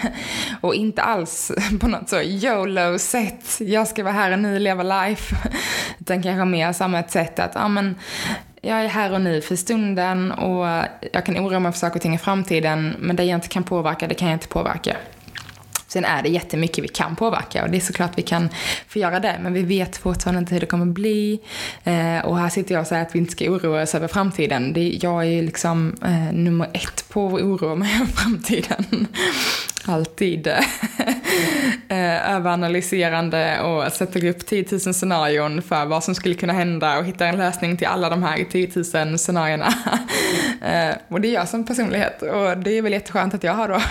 och 0.61 0.75
inte 0.75 1.01
alls 1.01 1.51
på 1.79 1.87
något 1.87 2.09
så 2.09 2.21
YOLO-sätt, 2.21 3.59
jag 3.59 3.87
ska 3.87 4.03
vara 4.03 4.13
här 4.13 4.31
och 4.31 4.39
nu, 4.39 4.59
leva 4.59 5.05
life. 5.05 5.35
Utan 5.99 6.23
kanske 6.23 6.45
mer 6.45 6.73
som 6.73 6.95
ett 6.95 7.11
sätt 7.11 7.39
att, 7.39 7.51
ja 7.55 7.67
men, 7.67 7.95
jag 8.61 8.83
är 8.83 8.87
här 8.87 9.13
och 9.13 9.21
nu 9.21 9.41
för 9.41 9.55
stunden 9.55 10.31
och 10.31 10.67
jag 11.13 11.25
kan 11.25 11.37
oroa 11.37 11.59
mig 11.59 11.71
för 11.71 11.79
saker 11.79 11.95
och 11.95 12.01
ting 12.01 12.15
i 12.15 12.17
framtiden, 12.17 12.95
men 12.99 13.15
det 13.15 13.23
jag 13.23 13.37
inte 13.37 13.47
kan 13.47 13.63
påverka, 13.63 14.07
det 14.07 14.15
kan 14.15 14.27
jag 14.27 14.35
inte 14.35 14.47
påverka. 14.47 14.97
Sen 15.93 16.05
är 16.05 16.23
det 16.23 16.29
jättemycket 16.29 16.83
vi 16.83 16.87
kan 16.87 17.15
påverka 17.15 17.63
och 17.63 17.69
det 17.69 17.77
är 17.77 17.81
såklart 17.81 18.11
vi 18.15 18.21
kan 18.21 18.49
få 18.87 18.99
göra 18.99 19.19
det, 19.19 19.39
men 19.41 19.53
vi 19.53 19.61
vet 19.61 19.97
fortfarande 19.97 20.39
inte 20.39 20.53
hur 20.53 20.59
det 20.59 20.65
kommer 20.65 20.85
bli. 20.85 21.39
Eh, 21.83 22.19
och 22.25 22.37
här 22.37 22.49
sitter 22.49 22.75
jag 22.75 22.81
och 22.81 22.87
säger 22.87 23.01
att 23.01 23.15
vi 23.15 23.19
inte 23.19 23.31
ska 23.31 23.45
oroa 23.45 23.83
oss 23.83 23.95
över 23.95 24.07
framtiden. 24.07 24.73
Det, 24.73 24.99
jag 25.01 25.21
är 25.21 25.29
ju 25.29 25.41
liksom 25.41 25.95
eh, 26.05 26.33
nummer 26.33 26.69
ett 26.73 27.09
på 27.09 27.27
att 27.27 27.41
oroa 27.41 27.75
mig 27.75 27.95
över 27.95 28.05
framtiden. 28.05 29.07
Alltid 29.85 30.47
eh, 31.87 32.31
överanalyserande 32.35 33.61
och 33.61 33.91
sätter 33.91 34.25
upp 34.25 34.45
10 34.45 34.65
000 34.71 34.79
scenarion 34.79 35.61
för 35.61 35.85
vad 35.85 36.03
som 36.03 36.15
skulle 36.15 36.35
kunna 36.35 36.53
hända 36.53 36.97
och 36.97 37.05
hittar 37.05 37.25
en 37.25 37.37
lösning 37.37 37.77
till 37.77 37.87
alla 37.87 38.09
de 38.09 38.23
här 38.23 38.45
10 38.51 38.69
000 39.05 39.19
scenarierna. 39.19 39.67
eh, 40.61 40.95
och 41.07 41.21
det 41.21 41.27
är 41.27 41.33
jag 41.33 41.47
som 41.47 41.65
personlighet 41.65 42.21
och 42.21 42.57
det 42.57 42.77
är 42.77 42.81
väl 42.81 42.91
jätteskönt 42.91 43.33
att 43.33 43.43
jag 43.43 43.53
har 43.53 43.67
då 43.67 43.81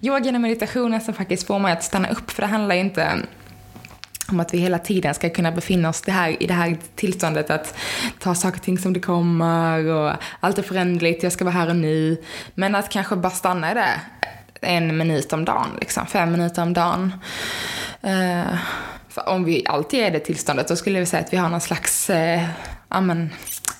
yogan 0.08 0.34
och 0.34 0.40
meditationen 0.40 1.00
som 1.00 1.14
faktiskt 1.14 1.46
får 1.46 1.58
mig 1.58 1.72
att 1.72 1.84
stanna 1.84 2.08
upp 2.08 2.30
för 2.30 2.42
det 2.42 2.48
handlar 2.48 2.74
ju 2.74 2.80
inte 2.80 3.18
om 4.28 4.40
att 4.40 4.54
vi 4.54 4.58
hela 4.58 4.78
tiden 4.78 5.14
ska 5.14 5.30
kunna 5.30 5.52
befinna 5.52 5.88
oss 5.88 6.02
det 6.02 6.12
här, 6.12 6.42
i 6.42 6.46
det 6.46 6.54
här 6.54 6.76
tillståndet 6.94 7.50
att 7.50 7.78
ta 8.18 8.34
saker 8.34 8.58
och 8.58 8.64
ting 8.64 8.78
som 8.78 8.92
det 8.92 9.00
kommer 9.00 9.86
och 9.86 10.12
allt 10.40 10.58
är 10.58 10.62
förändligt, 10.62 11.22
jag 11.22 11.32
ska 11.32 11.44
vara 11.44 11.54
här 11.54 11.68
och 11.68 11.76
nu. 11.76 12.22
Men 12.54 12.74
att 12.74 12.88
kanske 12.88 13.16
bara 13.16 13.32
stanna 13.32 13.70
i 13.70 13.74
det 13.74 14.00
en 14.62 14.96
minut 14.96 15.32
om 15.32 15.44
dagen, 15.44 15.68
liksom, 15.80 16.06
fem 16.06 16.32
minuter 16.32 16.62
om 16.62 16.72
dagen. 16.72 17.12
Uh, 18.06 18.54
om 19.26 19.44
vi 19.44 19.66
alltid 19.66 20.00
är 20.00 20.10
det 20.10 20.20
tillståndet, 20.20 20.68
då 20.68 20.76
skulle 20.76 21.00
vi 21.00 21.06
säga 21.06 21.22
att 21.22 21.32
vi 21.32 21.36
har 21.36 21.48
någon 21.48 21.60
slags 21.60 22.10
eh, 22.10 22.42
uh, 22.42 22.48
amen, 22.88 23.30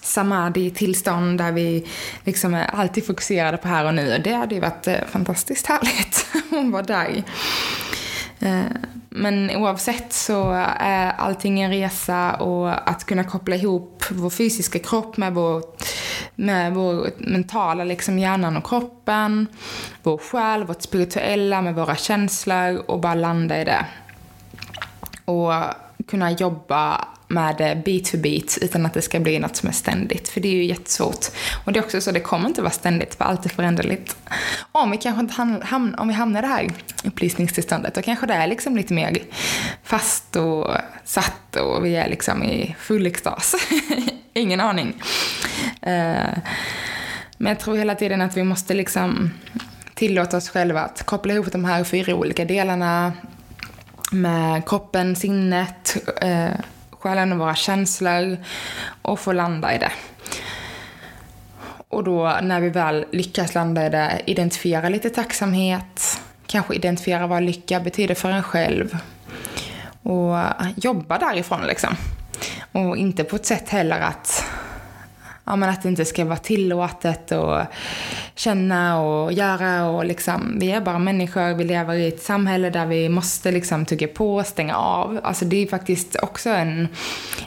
samadhi-tillstånd 0.03 1.39
där 1.39 1.53
vi 1.53 1.87
liksom 2.25 2.55
är 2.55 2.65
alltid 2.65 3.07
fokuserade 3.07 3.57
på 3.57 3.69
här 3.69 3.85
och 3.85 3.95
nu. 3.95 4.15
Och 4.15 4.21
det 4.21 4.33
hade 4.33 4.55
ju 4.55 4.61
varit 4.61 4.89
uh, 4.89 4.95
fantastiskt 5.11 5.67
härligt 5.67 6.27
om 6.51 6.71
var 6.71 6.83
där. 6.83 7.23
Men 9.09 9.51
oavsett 9.51 10.12
så 10.12 10.51
är 10.79 11.12
allting 11.12 11.61
en 11.61 11.71
resa 11.71 12.35
och 12.35 12.91
att 12.91 13.05
kunna 13.05 13.25
koppla 13.25 13.57
ihop 13.57 14.05
vår 14.11 14.31
fysiska 14.31 14.79
kropp 14.79 15.17
med 15.17 15.35
vår, 15.35 15.62
med 16.35 16.75
vår 16.75 17.11
mentala, 17.19 17.85
liksom 17.85 18.19
hjärnan 18.19 18.57
och 18.57 18.67
kroppen, 18.67 19.47
vår 20.03 20.19
själ, 20.19 20.65
vårt 20.65 20.83
spirituella 20.83 21.62
med 21.62 21.75
våra 21.75 21.97
känslor 21.97 22.83
och 22.87 23.01
bara 23.01 23.15
landa 23.15 23.61
i 23.61 23.65
det. 23.65 23.87
Och 25.25 25.53
kunna 26.07 26.31
jobba 26.31 27.09
med 27.33 27.57
det 27.57 27.83
bit 27.85 28.09
för 28.09 28.19
bit 28.19 28.59
utan 28.62 28.87
att 28.87 28.95
det 28.95 29.03
ska 29.03 29.21
bli 29.21 29.39
något 29.39 29.57
som 29.57 29.69
är 29.69 29.73
ständigt. 29.73 30.29
För 30.29 30.41
det 30.41 30.49
är 30.49 30.53
ju 30.53 30.65
jättesvårt. 30.65 31.27
Och 31.65 31.73
det 31.73 31.79
är 31.79 31.85
också 31.85 32.01
så, 32.01 32.11
det 32.11 32.21
kommer 32.21 32.49
inte 32.49 32.62
vara 32.62 32.73
ständigt 32.73 33.15
för 33.15 33.25
allt 33.25 33.45
är 33.45 33.51
föränderligt. 33.51 34.17
Om 34.73 34.91
vi 34.91 34.97
kanske 34.97 35.21
inte 35.21 35.35
hamnar, 35.65 36.01
om 36.01 36.09
vi 36.09 36.15
hamnar 36.15 36.41
i 36.41 36.43
det 36.43 36.49
här 36.49 36.71
upplysningstillståndet, 37.05 37.95
då 37.95 38.03
kanske 38.03 38.27
det 38.27 38.35
är 38.35 38.47
liksom 38.47 38.77
lite 38.77 38.95
mer 38.95 39.19
fast 39.83 40.37
och 40.37 40.71
satt 41.05 41.57
och 41.57 41.85
vi 41.85 41.97
är 41.97 42.09
liksom 42.09 42.43
i 42.43 42.77
full 42.79 43.07
extas. 43.07 43.55
Ingen 44.35 44.61
aning. 44.61 45.03
Eh, 45.83 46.39
men 47.37 47.51
jag 47.53 47.61
tror 47.61 47.77
hela 47.77 47.95
tiden 47.95 48.21
att 48.21 48.37
vi 48.37 48.45
måste 48.45 48.75
liksom 48.75 49.31
tillåta 49.95 50.37
oss 50.37 50.49
själva 50.49 50.81
att 50.81 51.03
koppla 51.03 51.35
ihop 51.35 51.53
de 51.53 51.65
här 51.65 51.85
fyra 51.85 52.15
olika 52.15 52.45
delarna 52.45 53.12
med 54.12 54.69
kroppen, 54.69 55.17
sinnet, 55.17 55.97
eh, 56.21 56.51
själen 56.91 57.33
och 57.33 57.39
våra 57.39 57.55
känslor 57.55 58.37
och 59.03 59.21
få 59.21 59.33
landa 59.33 59.75
i 59.75 59.79
det. 59.79 59.93
Och 61.89 62.05
då 62.05 62.39
när 62.43 62.61
vi 62.61 62.69
väl 62.69 63.05
lyckas 63.12 63.55
landa 63.55 63.87
i 63.87 63.91
det, 63.91 64.21
identifiera 64.27 64.89
lite 64.89 65.11
tacksamhet, 65.11 66.21
kanske 66.47 66.75
identifiera 66.75 67.27
vad 67.27 67.43
lycka 67.43 67.81
betyder 67.81 68.15
för 68.15 68.31
en 68.31 68.43
själv 68.43 68.99
och 70.03 70.39
jobba 70.77 71.19
därifrån 71.19 71.67
liksom. 71.67 71.97
Och 72.73 72.97
inte 72.97 73.25
på 73.25 73.37
ett 73.37 73.47
sätt 73.47 73.69
heller 73.69 74.01
att 74.01 74.45
ja, 75.45 75.57
men 75.57 75.69
att 75.69 75.83
det 75.83 75.89
inte 75.89 76.05
ska 76.05 76.25
vara 76.25 76.37
tillåtet 76.37 77.33
att 77.33 77.73
känna 78.35 79.01
och 79.01 79.33
göra 79.33 79.87
och 79.89 80.05
liksom, 80.05 80.57
vi 80.61 80.73
är 80.73 80.81
bara 80.81 80.99
människor, 80.99 81.55
vi 81.55 81.65
lever 81.65 81.95
i 81.95 82.09
ett 82.09 82.23
samhälle 82.23 82.71
där 82.71 82.87
vi 82.87 83.09
måste 83.09 83.51
liksom 83.51 83.87
tugga 83.87 84.09
på 84.09 84.37
och 84.37 84.47
stänga 84.47 84.77
av. 84.77 85.21
Alltså 85.23 85.45
det 85.45 85.57
är 85.57 85.67
faktiskt 85.67 86.17
också 86.23 86.51
en 86.51 86.89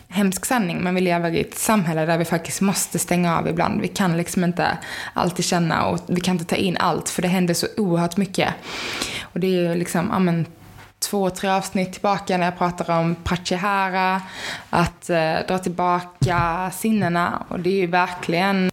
hemsk 0.07 0.45
sanning, 0.45 0.77
men 0.77 0.95
vi 0.95 1.01
lever 1.01 1.31
i 1.31 1.41
ett 1.41 1.57
samhälle 1.57 2.05
där 2.05 2.17
vi 2.17 2.25
faktiskt 2.25 2.61
måste 2.61 2.99
stänga 2.99 3.37
av 3.37 3.47
ibland. 3.47 3.81
Vi 3.81 3.87
kan 3.87 4.17
liksom 4.17 4.43
inte 4.43 4.77
alltid 5.13 5.45
känna 5.45 5.85
och 5.85 5.99
vi 6.07 6.21
kan 6.21 6.35
inte 6.35 6.45
ta 6.45 6.55
in 6.55 6.77
allt 6.77 7.09
för 7.09 7.21
det 7.21 7.27
händer 7.27 7.53
så 7.53 7.67
oerhört 7.77 8.17
mycket. 8.17 8.49
Och 9.21 9.39
det 9.39 9.47
är 9.47 9.69
ju 9.69 9.75
liksom, 9.75 10.09
ja 10.11 10.19
men 10.19 10.45
två, 11.09 11.29
tre 11.29 11.49
avsnitt 11.49 11.93
tillbaka 11.93 12.37
när 12.37 12.45
jag 12.45 12.57
pratar 12.57 12.99
om 12.99 13.15
pratyahara, 13.23 14.21
att 14.69 15.09
eh, 15.09 15.35
dra 15.47 15.59
tillbaka 15.59 16.71
sinnena. 16.73 17.45
Och 17.47 17.59
det 17.59 17.69
är 17.69 17.81
ju 17.81 17.87
verkligen 17.87 18.71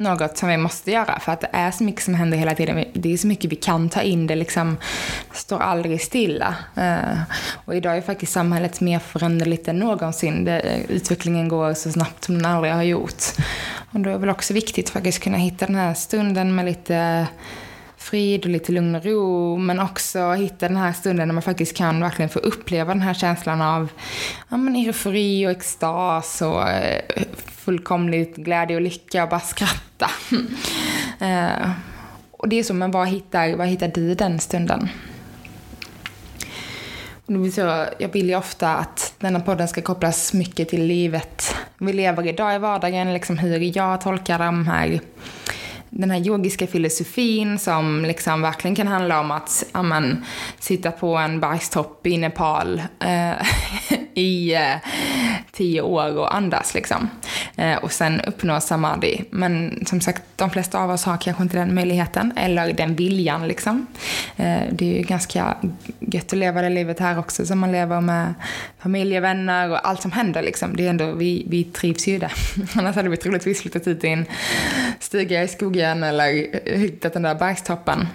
något 0.00 0.36
som 0.36 0.48
vi 0.48 0.56
måste 0.56 0.90
göra 0.90 1.20
för 1.20 1.32
att 1.32 1.40
det 1.40 1.48
är 1.52 1.70
så 1.70 1.84
mycket 1.84 2.02
som 2.02 2.14
händer 2.14 2.38
hela 2.38 2.54
tiden. 2.54 2.84
Det 2.92 3.12
är 3.12 3.16
så 3.16 3.26
mycket 3.26 3.52
vi 3.52 3.56
kan 3.56 3.88
ta 3.88 4.02
in, 4.02 4.26
det 4.26 4.34
liksom 4.34 4.76
står 5.32 5.60
aldrig 5.60 6.00
stilla. 6.00 6.54
Eh, 6.76 7.20
och 7.64 7.76
idag 7.76 7.96
är 7.96 8.00
faktiskt 8.00 8.32
samhället 8.32 8.80
mer 8.80 8.98
föränderligt 8.98 9.68
än 9.68 9.78
någonsin. 9.78 10.44
Det, 10.44 10.60
eh, 10.60 10.80
utvecklingen 10.90 11.48
går 11.48 11.74
så 11.74 11.92
snabbt 11.92 12.24
som 12.24 12.34
den 12.34 12.46
aldrig 12.46 12.72
har 12.72 12.82
gjort. 12.82 13.22
Och 13.92 14.00
då 14.00 14.10
är 14.10 14.14
det 14.14 14.18
väl 14.18 14.30
också 14.30 14.54
viktigt 14.54 14.86
att 14.86 14.92
faktiskt 14.92 15.22
kunna 15.22 15.38
hitta 15.38 15.66
den 15.66 15.74
här 15.74 15.94
stunden 15.94 16.54
med 16.54 16.64
lite 16.64 17.26
frid 18.10 18.44
och 18.44 18.50
lite 18.50 18.72
lugn 18.72 18.94
och 18.94 19.04
ro, 19.04 19.56
men 19.56 19.80
också 19.80 20.32
hitta 20.32 20.68
den 20.68 20.76
här 20.76 20.92
stunden 20.92 21.28
när 21.28 21.32
man 21.32 21.42
faktiskt 21.42 21.76
kan 21.76 22.00
verkligen 22.00 22.28
få 22.28 22.38
uppleva 22.38 22.94
den 22.94 23.02
här 23.02 23.14
känslan 23.14 23.62
av 23.62 23.88
ja, 24.48 24.56
men 24.56 24.76
eufori 24.76 25.46
och 25.46 25.50
extas 25.50 26.42
och 26.42 26.68
eh, 26.68 27.02
fullkomligt 27.46 28.36
glädje 28.36 28.76
och 28.76 28.82
lycka 28.82 29.22
och 29.22 29.28
bara 29.28 29.40
skratta. 29.40 30.10
Eh, 31.20 31.70
och 32.30 32.48
det 32.48 32.58
är 32.58 32.62
så, 32.62 32.74
men 32.74 32.90
vad 32.90 33.08
hittar, 33.08 33.56
vad 33.56 33.66
hittar 33.66 33.88
du 33.88 34.14
den 34.14 34.40
stunden? 34.40 34.88
Och 37.26 37.52
så, 37.52 37.86
jag 37.98 38.12
vill 38.12 38.28
ju 38.28 38.36
ofta 38.36 38.76
att 38.76 39.14
denna 39.18 39.40
podden 39.40 39.68
ska 39.68 39.82
kopplas 39.82 40.32
mycket 40.32 40.68
till 40.68 40.84
livet 40.84 41.56
vi 41.78 41.92
lever 41.92 42.26
idag 42.26 42.54
i 42.54 42.58
vardagen, 42.58 43.12
liksom 43.12 43.38
hur 43.38 43.76
jag 43.76 44.00
tolkar 44.00 44.38
de 44.38 44.66
här 44.66 45.00
den 45.90 46.10
här 46.10 46.26
yogiska 46.26 46.66
filosofin 46.66 47.58
som 47.58 48.04
liksom 48.04 48.42
verkligen 48.42 48.74
kan 48.74 48.86
handla 48.86 49.20
om 49.20 49.30
att 49.30 49.64
amen, 49.72 50.24
sitta 50.58 50.90
på 50.90 51.16
en 51.16 51.40
bergstopp 51.40 52.06
i 52.06 52.18
Nepal 52.18 52.82
eh, 53.00 53.46
i 54.14 54.54
eh, 54.54 54.76
tio 55.52 55.80
år 55.82 56.18
och 56.18 56.34
andas 56.34 56.74
liksom. 56.74 57.10
Eh, 57.56 57.76
och 57.76 57.92
sen 57.92 58.20
uppnå 58.20 58.60
samadhi. 58.60 59.24
Men 59.30 59.82
som 59.86 60.00
sagt, 60.00 60.22
de 60.36 60.50
flesta 60.50 60.78
av 60.78 60.90
oss 60.90 61.04
har 61.04 61.16
kanske 61.16 61.42
inte 61.42 61.56
den 61.56 61.74
möjligheten 61.74 62.32
eller 62.36 62.72
den 62.72 62.94
viljan 62.94 63.48
liksom. 63.48 63.86
Eh, 64.36 64.62
det 64.72 64.92
är 64.92 64.98
ju 64.98 65.02
ganska 65.02 65.56
gött 66.00 66.32
att 66.32 66.38
leva 66.38 66.62
det 66.62 66.68
livet 66.68 67.00
här 67.00 67.18
också 67.18 67.46
som 67.46 67.58
man 67.58 67.72
lever 67.72 68.00
med 68.00 68.34
familj, 68.78 69.18
och 69.18 69.24
vänner 69.24 69.70
och 69.70 69.88
allt 69.88 70.02
som 70.02 70.12
händer 70.12 70.42
liksom. 70.42 70.76
Det 70.76 70.86
är 70.86 70.90
ändå, 70.90 71.12
vi, 71.12 71.46
vi 71.48 71.64
trivs 71.64 72.08
ju 72.08 72.14
i 72.14 72.18
det. 72.18 72.30
Annars 72.74 72.96
hade 72.96 73.08
vi 73.08 73.16
troligtvis 73.16 73.60
flyttat 73.60 73.86
ut 73.86 74.04
i 74.04 74.08
en 74.08 74.26
stuga 74.98 75.42
i 75.42 75.48
skogen 75.48 76.02
eller 76.02 76.26
hittat 76.76 77.12
den 77.12 77.22
där 77.22 77.34
bergstoppen. 77.34 78.08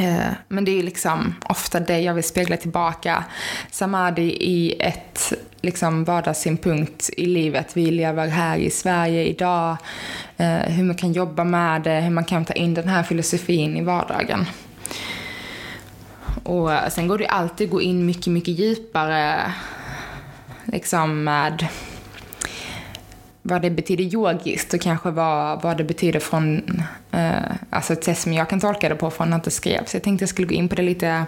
Eh, 0.00 0.32
men 0.48 0.64
det 0.64 0.78
är 0.78 0.82
liksom 0.82 1.34
ofta 1.48 1.80
det 1.80 2.00
jag 2.00 2.14
vill 2.14 2.24
spegla 2.24 2.56
tillbaka. 2.56 3.24
Samadhi 3.70 4.36
i 4.40 4.76
ett 4.80 5.32
liksom 5.66 6.04
vardagssynpunkt 6.04 7.10
i 7.16 7.26
livet. 7.26 7.76
Vi 7.76 7.90
lever 7.90 8.28
här 8.28 8.58
i 8.58 8.70
Sverige 8.70 9.24
idag. 9.24 9.76
Eh, 10.36 10.58
hur 10.58 10.84
man 10.84 10.96
kan 10.96 11.12
jobba 11.12 11.44
med 11.44 11.82
det, 11.82 12.00
hur 12.00 12.10
man 12.10 12.24
kan 12.24 12.44
ta 12.44 12.52
in 12.52 12.74
den 12.74 12.88
här 12.88 13.02
filosofin 13.02 13.76
i 13.76 13.82
vardagen. 13.82 14.46
Och 16.42 16.70
sen 16.88 17.08
går 17.08 17.18
det 17.18 17.26
alltid 17.26 17.64
att 17.66 17.70
gå 17.70 17.82
in 17.82 18.06
mycket, 18.06 18.26
mycket 18.26 18.58
djupare 18.58 19.52
liksom 20.64 21.24
med 21.24 21.68
vad 23.42 23.62
det 23.62 23.70
betyder 23.70 24.04
yogiskt 24.04 24.74
och 24.74 24.80
kanske 24.80 25.10
vad, 25.10 25.62
vad 25.62 25.76
det 25.76 25.84
betyder 25.84 26.20
från, 26.20 26.62
eh, 27.12 27.30
alltså 27.70 27.92
ett 27.92 28.04
sätt 28.04 28.18
som 28.18 28.32
jag 28.32 28.48
kan 28.48 28.60
tolka 28.60 28.88
det 28.88 28.94
på 28.94 29.10
från 29.10 29.32
att 29.32 29.44
det 29.44 29.50
skrevs. 29.50 29.94
Jag 29.94 30.02
tänkte 30.02 30.22
jag 30.22 30.28
skulle 30.28 30.48
gå 30.48 30.54
in 30.54 30.68
på 30.68 30.74
det 30.74 30.82
lite, 30.82 31.24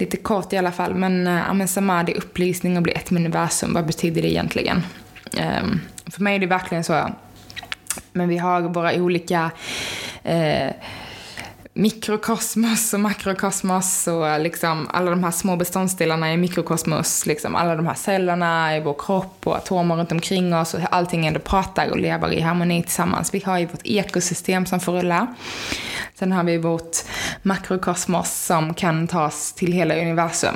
lite 0.00 0.16
kort 0.16 0.52
i 0.52 0.56
alla 0.56 0.72
fall. 0.72 0.94
Men, 0.94 1.26
eh, 1.26 1.42
ja, 1.46 1.52
men 1.52 1.68
samadhi, 1.68 2.14
upplysning 2.14 2.76
och 2.76 2.82
bli 2.82 2.92
ett 2.92 3.10
med 3.10 3.20
universum, 3.20 3.74
vad 3.74 3.86
betyder 3.86 4.22
det 4.22 4.28
egentligen? 4.28 4.82
Um, 5.62 5.80
för 6.06 6.22
mig 6.22 6.34
är 6.34 6.38
det 6.38 6.46
verkligen 6.46 6.84
så, 6.84 7.10
men 8.12 8.28
vi 8.28 8.38
har 8.38 8.60
våra 8.60 8.94
olika 8.94 9.50
eh, 10.22 10.70
mikrokosmos 11.74 12.94
och 12.94 13.00
makrokosmos 13.00 14.06
och 14.06 14.40
liksom 14.40 14.88
alla 14.92 15.10
de 15.10 15.24
här 15.24 15.30
små 15.30 15.56
beståndsdelarna 15.56 16.32
i 16.32 16.36
mikrokosmos, 16.36 17.26
liksom 17.26 17.56
alla 17.56 17.76
de 17.76 17.86
här 17.86 17.94
cellerna 17.94 18.76
i 18.76 18.80
vår 18.80 18.94
kropp 18.98 19.46
och 19.46 19.56
atomer 19.56 19.96
runt 19.96 20.12
omkring 20.12 20.54
oss 20.54 20.74
och 20.74 20.80
allting 20.90 21.26
ändå 21.26 21.40
pratar 21.40 21.90
och 21.90 21.98
lever 21.98 22.32
i 22.32 22.40
harmoni 22.40 22.82
tillsammans. 22.82 23.34
Vi 23.34 23.40
har 23.40 23.58
ju 23.58 23.66
vårt 23.66 23.80
ekosystem 23.86 24.66
som 24.66 24.80
får 24.80 24.92
rulla. 24.92 25.34
Sen 26.20 26.32
har 26.32 26.44
vi 26.44 26.58
vårt 26.58 26.96
makrokosmos 27.42 28.30
som 28.46 28.74
kan 28.74 29.06
tas 29.06 29.52
till 29.52 29.72
hela 29.72 29.94
universum. 29.94 30.54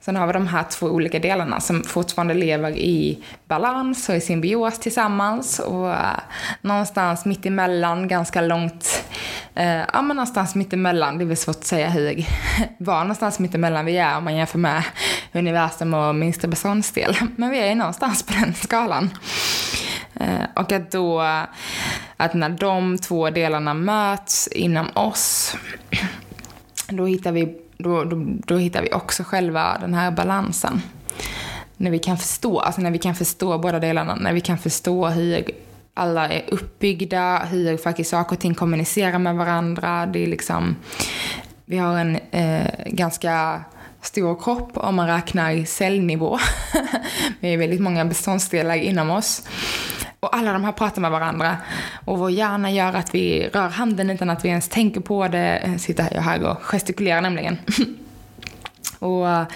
Sen 0.00 0.16
har 0.16 0.26
vi 0.26 0.32
de 0.32 0.46
här 0.46 0.64
två 0.70 0.86
olika 0.86 1.18
delarna 1.18 1.60
som 1.60 1.84
fortfarande 1.84 2.34
lever 2.34 2.70
i 2.70 3.24
balans 3.48 4.08
och 4.08 4.14
i 4.14 4.20
symbios 4.20 4.78
tillsammans 4.78 5.58
och 5.58 5.88
uh, 5.88 6.18
någonstans 6.60 7.24
mitt 7.24 7.46
emellan, 7.46 8.08
ganska 8.08 8.40
långt, 8.40 9.04
uh, 9.60 9.64
ja 9.64 10.02
men 10.02 10.16
någonstans 10.16 10.54
mitt 10.54 10.72
emellan, 10.72 11.18
det 11.18 11.24
är 11.24 11.26
väl 11.26 11.36
svårt 11.36 11.56
att 11.56 11.64
säga 11.64 11.88
hur, 11.88 12.26
var 12.78 13.00
någonstans 13.00 13.38
mitt 13.38 13.54
emellan 13.54 13.84
vi 13.84 13.96
är 13.96 14.16
om 14.16 14.24
man 14.24 14.36
jämför 14.36 14.58
med 14.58 14.82
universum 15.32 15.94
och 15.94 16.14
minsta 16.14 16.48
beståndsdel. 16.48 17.16
Men 17.36 17.50
vi 17.50 17.58
är 17.58 17.74
någonstans 17.74 18.22
på 18.22 18.32
den 18.32 18.54
skalan. 18.54 19.10
Eh, 20.14 20.44
och 20.56 20.72
att 20.72 20.90
då, 20.90 21.20
att 22.16 22.34
när 22.34 22.48
de 22.48 22.98
två 22.98 23.30
delarna 23.30 23.74
möts 23.74 24.48
inom 24.48 24.86
oss, 24.94 25.56
då 26.88 27.06
hittar 27.06 27.32
vi, 27.32 27.58
då, 27.78 28.04
då, 28.04 28.24
då 28.46 28.56
hittar 28.56 28.82
vi 28.82 28.92
också 28.92 29.24
själva 29.24 29.78
den 29.80 29.94
här 29.94 30.10
balansen 30.10 30.82
när 31.76 31.90
vi 31.90 31.98
kan 31.98 32.18
förstå, 32.18 32.60
alltså 32.60 32.80
när 32.80 32.90
vi 32.90 32.98
kan 32.98 33.14
förstå 33.14 33.58
båda 33.58 33.78
delarna, 33.78 34.14
när 34.14 34.32
vi 34.32 34.40
kan 34.40 34.58
förstå 34.58 35.08
hur 35.08 35.44
alla 35.94 36.28
är 36.28 36.44
uppbyggda, 36.48 37.38
hur 37.38 37.76
faktiskt 37.76 38.10
saker 38.10 38.36
och 38.36 38.40
ting 38.40 38.54
kommunicerar 38.54 39.18
med 39.18 39.36
varandra. 39.36 40.06
Det 40.06 40.22
är 40.22 40.26
liksom, 40.26 40.76
vi 41.64 41.78
har 41.78 41.98
en 41.98 42.16
eh, 42.30 42.66
ganska 42.86 43.62
stor 44.02 44.42
kropp 44.42 44.70
om 44.74 44.94
man 44.94 45.06
räknar 45.06 45.64
cellnivå. 45.64 46.38
vi 47.40 47.54
är 47.54 47.56
väldigt 47.56 47.80
många 47.80 48.04
beståndsdelar 48.04 48.74
inom 48.74 49.10
oss. 49.10 49.48
Och 50.20 50.36
alla 50.36 50.52
de 50.52 50.64
här 50.64 50.72
pratar 50.72 51.02
med 51.02 51.10
varandra. 51.10 51.56
Och 52.04 52.18
vår 52.18 52.30
hjärna 52.30 52.70
gör 52.70 52.94
att 52.94 53.14
vi 53.14 53.48
rör 53.48 53.68
handen 53.68 54.10
utan 54.10 54.30
att 54.30 54.44
vi 54.44 54.48
ens 54.48 54.68
tänker 54.68 55.00
på 55.00 55.28
det. 55.28 55.56
Eh, 55.56 55.76
sitter 55.76 56.08
jag 56.14 56.22
här 56.22 56.44
och 56.44 56.62
gestikulerar 56.62 57.20
nämligen. 57.20 57.58
och 58.98 59.28
eh, 59.28 59.46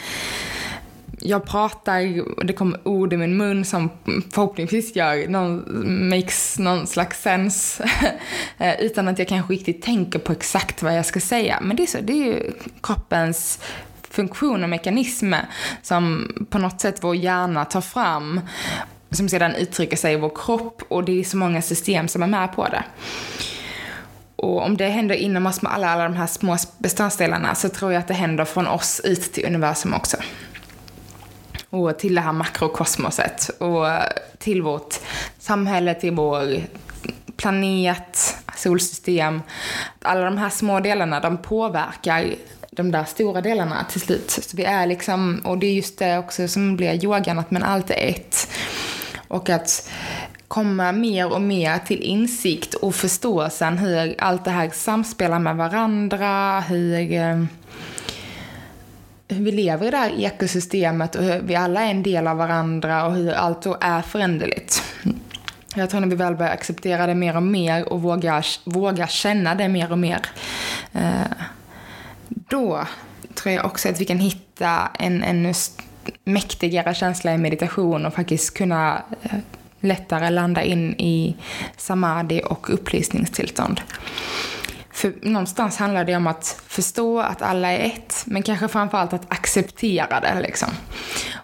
jag 1.19 1.45
pratar 1.45 2.45
det 2.45 2.53
kommer 2.53 2.89
ord 2.89 3.13
i 3.13 3.17
min 3.17 3.37
mun 3.37 3.65
som 3.65 3.91
förhoppningsvis 4.33 4.97
gör 4.97 5.29
någon, 5.29 6.09
makes 6.09 6.59
någon 6.59 6.87
slags 6.87 7.23
sens 7.23 7.81
eh, 8.59 8.81
utan 8.81 9.09
att 9.09 9.19
jag 9.19 9.29
kanske 9.29 9.53
riktigt 9.53 9.83
tänker 9.83 10.19
på 10.19 10.33
exakt 10.33 10.83
vad 10.83 10.99
jag 10.99 11.07
ska 11.07 11.21
säga. 11.21 11.59
Men 11.63 11.77
det 11.77 11.83
är, 11.83 11.87
så, 11.87 11.99
det 12.01 12.13
är 12.13 12.27
ju 12.27 12.53
kroppens 12.83 13.59
funktion 14.11 14.63
och 14.63 14.69
mekanism 14.69 15.35
som 15.83 16.33
på 16.51 16.59
något 16.59 16.81
sätt 16.81 16.99
vår 17.01 17.17
hjärna 17.17 17.65
tar 17.65 17.81
fram 17.81 18.41
som 19.13 19.29
sedan 19.29 19.55
uttrycker 19.55 19.97
sig 19.97 20.13
i 20.13 20.17
vår 20.17 20.33
kropp 20.35 20.83
och 20.89 21.05
det 21.05 21.21
är 21.21 21.25
så 21.25 21.37
många 21.37 21.63
system 21.63 22.09
som 22.09 22.23
är 22.23 22.27
med 22.27 22.53
på 22.53 22.65
det. 22.69 22.85
Och 24.37 24.63
om 24.63 24.77
det 24.77 24.89
händer 24.89 25.15
inom 25.15 25.47
oss 25.47 25.63
med 25.63 25.73
alla, 25.73 25.91
alla 25.91 26.05
de 26.05 26.15
här 26.15 26.27
små 26.27 26.57
beståndsdelarna 26.79 27.55
så 27.55 27.69
tror 27.69 27.93
jag 27.93 28.01
att 28.01 28.09
det 28.09 28.15
händer 28.15 28.45
från 28.45 28.67
oss 28.67 29.01
ut 29.05 29.33
till 29.33 29.47
universum 29.47 29.95
också 29.95 30.17
och 31.73 31.99
till 31.99 32.15
det 32.15 32.21
här 32.21 32.33
makrokosmoset 32.33 33.49
och 33.49 33.87
till 34.39 34.63
vårt 34.63 34.95
samhälle, 35.39 35.95
till 35.95 36.13
vår 36.13 36.61
planet, 37.37 38.37
solsystem. 38.57 39.43
Alla 40.03 40.25
de 40.25 40.39
här 40.39 40.51
små 40.51 40.81
delarna, 40.81 41.21
de 41.21 41.39
påverkar 41.39 42.35
de 42.71 42.91
där 42.91 43.05
stora 43.05 43.41
delarna 43.41 43.87
till 43.91 44.01
slut. 44.01 44.31
Så 44.31 44.57
vi 44.57 44.65
är 44.65 44.87
liksom, 44.87 45.41
och 45.45 45.59
det 45.59 45.67
är 45.67 45.73
just 45.73 45.99
det 45.99 46.19
också 46.19 46.49
som 46.49 46.77
blir 46.77 47.05
yogan, 47.05 47.39
att 47.39 47.51
man 47.51 47.63
allt 47.63 47.91
är 47.91 48.09
ett. 48.09 48.49
Och 49.33 49.51
att 49.51 49.91
komma 50.49 50.93
mer 50.93 51.33
och 51.33 51.43
mer 51.43 51.79
till 51.79 52.01
insikt 52.01 52.75
och 52.75 52.95
förståelsen 52.95 53.79
hur 53.79 54.15
allt 54.19 54.45
det 54.45 54.51
här 54.51 54.71
samspelar 54.71 55.39
med 55.39 55.57
varandra, 55.57 56.61
hur 56.61 57.13
eh, 57.13 57.45
hur 59.29 59.45
vi 59.45 59.53
lever 59.53 59.87
i 59.87 59.91
det 59.91 59.97
här 59.97 60.21
ekosystemet 60.21 61.15
och 61.15 61.25
hur 61.25 61.41
vi 61.41 61.55
alla 61.55 61.81
är 61.81 61.91
en 61.91 62.03
del 62.03 62.27
av 62.27 62.37
varandra 62.37 63.07
och 63.07 63.15
hur 63.15 63.33
allt 63.33 63.63
då 63.63 63.77
är 63.81 64.03
föränderligt. 64.03 64.83
Jag 65.75 65.91
tror 65.91 66.01
när 66.01 66.09
vi 66.09 66.17
väl 66.17 66.37
börjar 66.37 66.53
acceptera 66.53 67.07
det 67.07 67.15
mer 67.15 67.37
och 67.37 67.43
mer 67.43 67.93
och 67.93 68.03
vågar, 68.03 68.47
våga 68.65 69.07
känna 69.07 69.55
det 69.55 69.69
mer 69.69 69.93
och 69.93 69.99
mer, 69.99 70.21
eh, 70.93 71.33
då 72.29 72.87
tror 73.35 73.55
jag 73.55 73.67
också 73.67 73.89
att 73.89 74.01
vi 74.01 74.05
kan 74.05 74.19
hitta 74.19 74.91
en 74.99 75.23
ännu 75.23 75.55
mäktigare 76.25 76.95
känsla 76.95 77.35
i 77.35 77.39
meditation 77.39 78.07
och 78.07 78.15
faktiskt 78.15 78.55
kunna 78.55 79.03
eh, 79.23 79.39
lättare 79.81 80.31
landa 80.31 80.63
in 80.63 80.95
i 80.99 81.37
samadhi 81.77 82.43
och 82.45 82.75
upplysningstillstånd. 82.75 83.81
För 84.93 85.13
någonstans 85.23 85.77
handlar 85.77 86.05
det 86.05 86.17
om 86.17 86.27
att 86.27 86.63
förstå 86.67 87.21
att 87.21 87.43
alla 87.43 87.73
är 87.73 87.87
ett, 87.87 88.23
men 88.27 88.43
kanske 88.43 88.69
framförallt 88.69 89.13
att 89.13 89.33
acceptera 89.33 90.21
det 90.21 90.41
liksom. 90.41 90.69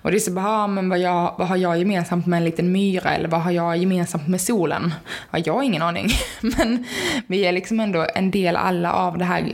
Och 0.02 0.10
det 0.10 0.16
är 0.16 0.20
så 0.20 0.30
bara, 0.30 0.48
ah, 0.48 0.66
men 0.66 0.88
vad, 0.88 0.98
jag, 0.98 1.34
vad 1.38 1.48
har 1.48 1.56
jag 1.56 1.78
gemensamt 1.78 2.26
med 2.26 2.36
en 2.36 2.44
liten 2.44 2.72
myra 2.72 3.14
eller 3.14 3.28
vad 3.28 3.40
har 3.40 3.50
jag 3.50 3.76
gemensamt 3.76 4.28
med 4.28 4.40
solen? 4.40 4.94
Ja, 5.30 5.38
jag 5.38 5.54
har 5.54 5.62
ingen 5.62 5.82
aning. 5.82 6.08
Men 6.40 6.84
vi 7.26 7.46
är 7.46 7.52
liksom 7.52 7.80
ändå 7.80 8.06
en 8.14 8.30
del 8.30 8.56
alla 8.56 8.92
av 8.92 9.18
det 9.18 9.24
här 9.24 9.52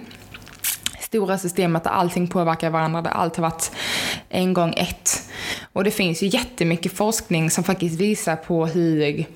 stora 1.15 1.39
systemet 1.39 1.85
där 1.85 1.91
allting 1.91 2.27
påverkar 2.29 2.71
varandra, 2.71 3.03
där 3.03 3.11
allt 3.11 3.37
har 3.37 3.43
varit 3.43 3.73
en 4.29 4.53
gång 4.55 4.75
ett. 4.77 5.31
Och 5.73 5.85
det 5.85 5.91
finns 5.91 6.23
ju 6.23 6.27
jättemycket 6.27 6.93
forskning 6.93 7.51
som 7.51 7.65
faktiskt 7.65 8.01
visar 8.01 8.37
på 8.37 8.67
hur 8.67 9.27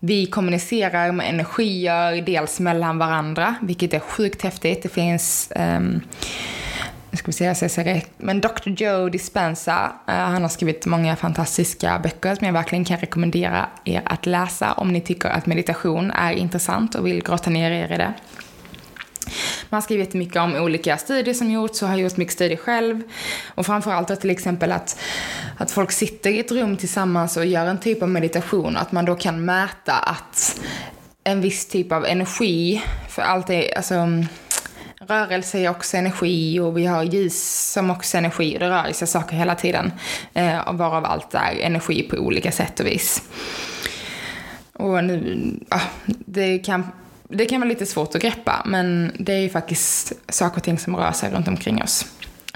vi 0.00 0.26
kommunicerar 0.26 1.12
med 1.12 1.28
energier, 1.28 2.22
dels 2.22 2.60
mellan 2.60 2.98
varandra, 2.98 3.54
vilket 3.62 3.94
är 3.94 4.00
sjukt 4.00 4.42
häftigt. 4.42 4.82
Det 4.82 4.88
finns 4.88 5.52
um, 5.56 6.00
ska 7.12 7.26
vi 7.26 7.32
se, 7.32 7.44
jag 7.44 7.56
säger 7.56 7.94
rätt. 7.94 8.10
Men 8.16 8.40
Dr. 8.40 8.68
Joe 8.68 9.08
Dispenza, 9.08 9.92
uh, 10.08 10.14
han 10.14 10.42
har 10.42 10.48
skrivit 10.48 10.86
många 10.86 11.16
fantastiska 11.16 11.98
böcker 12.02 12.34
som 12.34 12.46
jag 12.46 12.52
verkligen 12.54 12.84
kan 12.84 12.98
rekommendera 12.98 13.68
er 13.84 14.02
att 14.04 14.26
läsa 14.26 14.72
om 14.72 14.92
ni 14.92 15.00
tycker 15.00 15.28
att 15.28 15.46
meditation 15.46 16.10
är 16.10 16.32
intressant 16.32 16.94
och 16.94 17.06
vill 17.06 17.22
grotta 17.22 17.50
ner 17.50 17.70
er 17.70 17.92
i 17.92 17.96
det 17.96 18.14
man 19.70 19.82
skriver 19.82 20.04
jättemycket 20.04 20.36
om 20.36 20.56
olika 20.56 20.96
studier 20.96 21.34
som 21.34 21.50
gjorts 21.50 21.82
och 21.82 21.88
har 21.88 21.96
gjort 21.96 22.16
mycket 22.16 22.34
studier 22.34 22.56
själv. 22.56 23.02
Och 23.54 23.66
framförallt 23.66 24.08
då 24.08 24.16
till 24.16 24.30
exempel 24.30 24.72
att, 24.72 25.00
att 25.58 25.70
folk 25.70 25.92
sitter 25.92 26.30
i 26.30 26.40
ett 26.40 26.52
rum 26.52 26.76
tillsammans 26.76 27.36
och 27.36 27.46
gör 27.46 27.66
en 27.66 27.80
typ 27.80 28.02
av 28.02 28.08
meditation. 28.08 28.76
Att 28.76 28.92
man 28.92 29.04
då 29.04 29.14
kan 29.14 29.44
mäta 29.44 29.92
att 29.92 30.60
en 31.24 31.40
viss 31.40 31.66
typ 31.66 31.92
av 31.92 32.06
energi, 32.06 32.82
för 33.08 33.22
allt 33.22 33.50
är, 33.50 33.76
alltså 33.76 33.94
rörelse 35.00 35.58
är 35.58 35.70
också 35.70 35.96
energi 35.96 36.60
och 36.60 36.78
vi 36.78 36.86
har 36.86 37.02
ljus 37.02 37.72
som 37.72 37.90
också 37.90 38.16
är 38.16 38.18
energi. 38.18 38.56
och 38.56 38.60
Det 38.60 38.68
rör 38.68 38.92
sig 38.92 39.08
saker 39.08 39.36
hela 39.36 39.54
tiden. 39.54 39.92
Eh, 40.34 40.72
varav 40.72 41.04
allt 41.04 41.34
är 41.34 41.60
energi 41.60 42.02
på 42.02 42.16
olika 42.16 42.52
sätt 42.52 42.80
och 42.80 42.86
vis. 42.86 43.22
Och 44.72 45.04
nu, 45.04 45.38
ja, 45.70 45.80
det 46.06 46.58
kan 46.58 46.92
det 47.28 47.46
kan 47.46 47.60
vara 47.60 47.68
lite 47.68 47.86
svårt 47.86 48.14
att 48.14 48.22
greppa, 48.22 48.62
men 48.64 49.12
det 49.18 49.32
är 49.32 49.38
ju 49.38 49.48
faktiskt 49.48 50.12
saker 50.28 50.56
och 50.56 50.62
ting 50.62 50.78
som 50.78 50.96
rör 50.96 51.12
sig 51.12 51.30
runt 51.30 51.48
omkring 51.48 51.82
oss. 51.82 52.06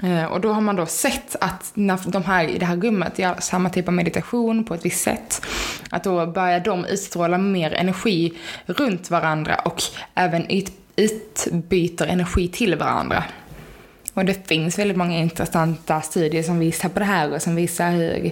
Eh, 0.03 0.23
och 0.23 0.41
då 0.41 0.53
har 0.53 0.61
man 0.61 0.75
då 0.75 0.85
sett 0.85 1.35
att 1.41 1.71
när 1.73 1.99
de 2.11 2.23
här 2.23 2.47
i 2.47 2.57
det 2.57 2.65
här 2.65 2.77
rummet 2.77 3.19
gör 3.19 3.35
samma 3.39 3.69
typ 3.69 3.87
av 3.87 3.93
meditation 3.93 4.63
på 4.63 4.73
ett 4.73 4.85
visst 4.85 5.03
sätt, 5.03 5.45
att 5.89 6.03
då 6.03 6.25
börjar 6.25 6.59
de 6.59 6.85
utstråla 6.85 7.37
mer 7.37 7.73
energi 7.73 8.33
runt 8.65 9.09
varandra 9.09 9.55
och 9.55 9.81
även 10.15 10.45
utbyter 10.95 12.07
energi 12.07 12.47
till 12.47 12.75
varandra. 12.75 13.23
Och 14.13 14.25
det 14.25 14.47
finns 14.47 14.79
väldigt 14.79 14.97
många 14.97 15.17
intressanta 15.17 16.01
studier 16.01 16.43
som 16.43 16.59
visar 16.59 16.89
på 16.89 16.99
det 16.99 17.05
här 17.05 17.33
och 17.33 17.41
som 17.41 17.55
visar 17.55 17.91
hur 17.91 18.31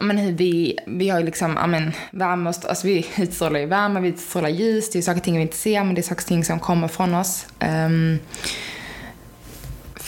men 0.00 0.18
hur 0.18 0.32
vi, 0.32 0.78
vi 0.86 1.08
har 1.08 1.18
ju 1.18 1.26
liksom, 1.26 1.56
ja 1.56 1.66
men 1.66 1.92
värme 2.10 2.50
och, 2.50 2.56
alltså 2.68 2.86
vi 2.86 3.06
utstrålar 3.18 3.60
ju 3.60 3.66
värme, 3.66 4.00
vi 4.00 4.08
utstrålar 4.08 4.48
ljus, 4.48 4.90
det 4.90 4.98
är 4.98 5.02
saker 5.02 5.20
och 5.20 5.24
ting 5.24 5.36
vi 5.36 5.42
inte 5.42 5.56
ser 5.56 5.84
men 5.84 5.94
det 5.94 6.00
är 6.00 6.02
saker 6.02 6.22
och 6.22 6.28
ting 6.28 6.44
som 6.44 6.58
kommer 6.60 6.88
från 6.88 7.14
oss. 7.14 7.46
Um, 7.60 8.18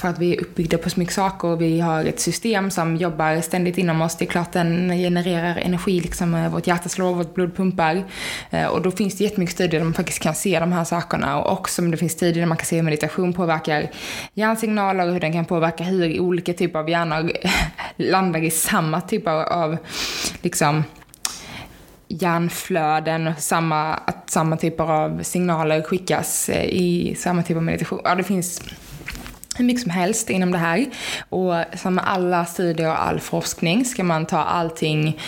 för 0.03 0.09
att 0.09 0.19
vi 0.19 0.37
är 0.37 0.41
uppbyggda 0.41 0.79
på 0.79 0.91
så 0.91 1.01
mycket 1.01 1.15
saker 1.15 1.49
och 1.49 1.61
vi 1.61 1.81
har 1.81 2.05
ett 2.05 2.21
system 2.21 2.71
som 2.71 2.97
jobbar 2.97 3.41
ständigt 3.41 3.79
inom 3.79 4.03
oss. 4.03 4.17
Det 4.17 4.25
är 4.25 4.27
klart 4.27 4.53
den 4.53 4.91
genererar 4.91 5.57
energi, 5.57 6.01
liksom 6.01 6.35
eh, 6.35 6.53
vårt 6.53 6.67
hjärta 6.67 6.89
slår, 6.89 7.15
vårt 7.15 7.35
blod 7.35 7.57
pumpar. 7.57 8.05
Eh, 8.51 8.67
och 8.67 8.83
då 8.83 8.91
finns 8.91 9.19
det 9.19 9.25
jättemycket 9.25 9.55
studier 9.55 9.81
där 9.81 9.85
man 9.85 9.95
faktiskt 9.95 10.23
kan 10.23 10.35
se 10.35 10.61
de 10.61 10.73
här 10.73 10.85
sakerna 10.85 11.41
och 11.41 11.53
också 11.53 11.83
det 11.83 11.97
finns 11.97 12.13
studier 12.13 12.41
där 12.41 12.47
man 12.47 12.57
kan 12.57 12.67
se 12.67 12.77
hur 12.77 12.83
meditation 12.83 13.33
påverkar 13.33 13.91
hjärnsignaler 14.35 15.07
och 15.07 15.13
hur 15.13 15.21
den 15.21 15.33
kan 15.33 15.45
påverka 15.45 15.85
hur 15.85 16.21
olika 16.21 16.53
typer 16.53 16.79
av 16.79 16.91
hjärnor 16.91 17.33
landar 17.97 18.45
i 18.45 18.51
samma 18.51 19.01
typ 19.01 19.29
av, 19.29 19.41
av 19.41 19.77
liksom 20.43 20.85
hjärnflöden, 22.09 23.33
samma, 23.39 23.95
att 23.95 24.31
samma 24.31 24.57
typer 24.57 24.85
av 24.85 25.23
signaler 25.23 25.83
skickas 25.83 26.49
eh, 26.49 26.65
i 26.65 27.15
samma 27.19 27.43
typ 27.43 27.57
av 27.57 27.63
meditation. 27.63 28.01
Ja, 28.05 28.15
det 28.15 28.25
finns 28.25 28.63
hur 29.59 29.65
mycket 29.65 29.83
som 29.83 29.91
helst 29.91 30.31
inom 30.31 30.53
det 30.53 30.59
här. 30.59 30.87
Och 31.29 31.79
som 31.79 31.95
med 31.95 32.05
alla 32.09 32.45
studier 32.45 32.89
och 32.89 33.03
all 33.03 33.21
forskning 33.21 33.85
ska 33.85 34.05
man 34.05 34.27
ta 34.27 34.39
allting 34.39 35.21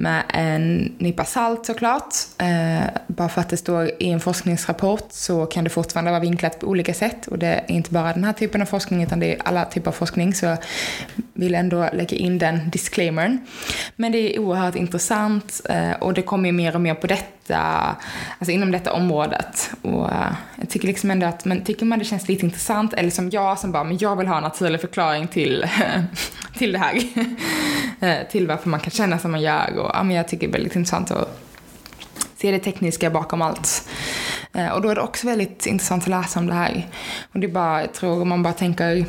med 0.00 0.22
en 0.28 0.92
nypa 0.98 1.24
salt 1.24 1.66
såklart. 1.66 2.14
Eh, 2.38 2.86
bara 3.06 3.28
för 3.28 3.40
att 3.40 3.48
det 3.48 3.56
står 3.56 3.90
i 3.98 4.10
en 4.10 4.20
forskningsrapport 4.20 5.06
så 5.10 5.46
kan 5.46 5.64
det 5.64 5.70
fortfarande 5.70 6.10
vara 6.10 6.20
vinklat 6.20 6.60
på 6.60 6.66
olika 6.66 6.94
sätt. 6.94 7.26
Och 7.26 7.38
det 7.38 7.46
är 7.46 7.70
inte 7.70 7.90
bara 7.90 8.12
den 8.12 8.24
här 8.24 8.32
typen 8.32 8.62
av 8.62 8.66
forskning 8.66 9.02
utan 9.02 9.20
det 9.20 9.34
är 9.34 9.38
alla 9.44 9.64
typer 9.64 9.88
av 9.88 9.92
forskning. 9.92 10.34
Så 10.34 10.46
jag 10.46 10.58
vill 11.34 11.54
ändå 11.54 11.88
lägga 11.92 12.16
in 12.16 12.38
den 12.38 12.70
disclaimern. 12.70 13.38
Men 13.96 14.12
det 14.12 14.18
är 14.18 14.38
oerhört 14.38 14.74
intressant 14.74 15.60
eh, 15.68 15.92
och 15.92 16.14
det 16.14 16.22
kommer 16.22 16.48
ju 16.48 16.52
mer 16.52 16.74
och 16.74 16.80
mer 16.80 16.94
på 16.94 17.06
detta, 17.06 17.60
alltså 18.38 18.52
inom 18.52 18.72
detta 18.72 18.92
området. 18.92 19.70
Och 19.82 20.10
eh, 20.10 20.32
jag 20.56 20.68
tycker 20.68 20.86
liksom 20.86 21.10
ändå 21.10 21.26
att, 21.26 21.44
men 21.44 21.64
tycker 21.64 21.86
man 21.86 21.98
det 21.98 22.04
känns 22.04 22.28
lite 22.28 22.46
intressant 22.46 22.94
eller 22.94 23.10
som 23.10 23.30
jag 23.30 23.58
som 23.58 23.72
bara, 23.72 23.84
men 23.84 23.98
jag 23.98 24.16
vill 24.16 24.26
ha 24.26 24.36
en 24.36 24.42
naturlig 24.42 24.80
förklaring 24.80 25.28
till, 25.28 25.66
till 26.60 26.72
det 26.72 26.78
här. 26.78 27.02
Eh, 28.02 28.28
till 28.30 28.46
varför 28.46 28.68
man 28.68 28.80
kan 28.80 28.90
känna 28.90 29.18
som 29.18 29.30
man 29.30 29.40
gör 29.40 29.78
och 29.78 29.90
ja, 29.94 30.02
men 30.02 30.16
jag 30.16 30.28
tycker 30.28 30.46
det 30.46 30.50
är 30.50 30.52
väldigt 30.52 30.76
intressant 30.76 31.10
att 31.10 31.40
se 32.36 32.50
det 32.50 32.58
tekniska 32.58 33.10
bakom 33.10 33.42
allt. 33.42 33.88
Eh, 34.52 34.68
och 34.68 34.82
då 34.82 34.88
är 34.88 34.94
det 34.94 35.00
också 35.00 35.26
väldigt 35.26 35.66
intressant 35.66 36.02
att 36.02 36.08
läsa 36.08 36.40
om 36.40 36.46
det 36.46 36.54
här. 36.54 36.88
Och 37.32 37.40
det 37.40 37.46
är 37.46 37.52
bara, 37.52 37.80
jag 37.80 37.94
tror 37.94 38.22
om 38.22 38.28
man 38.28 38.42
bara 38.42 38.52
tänker 38.52 39.04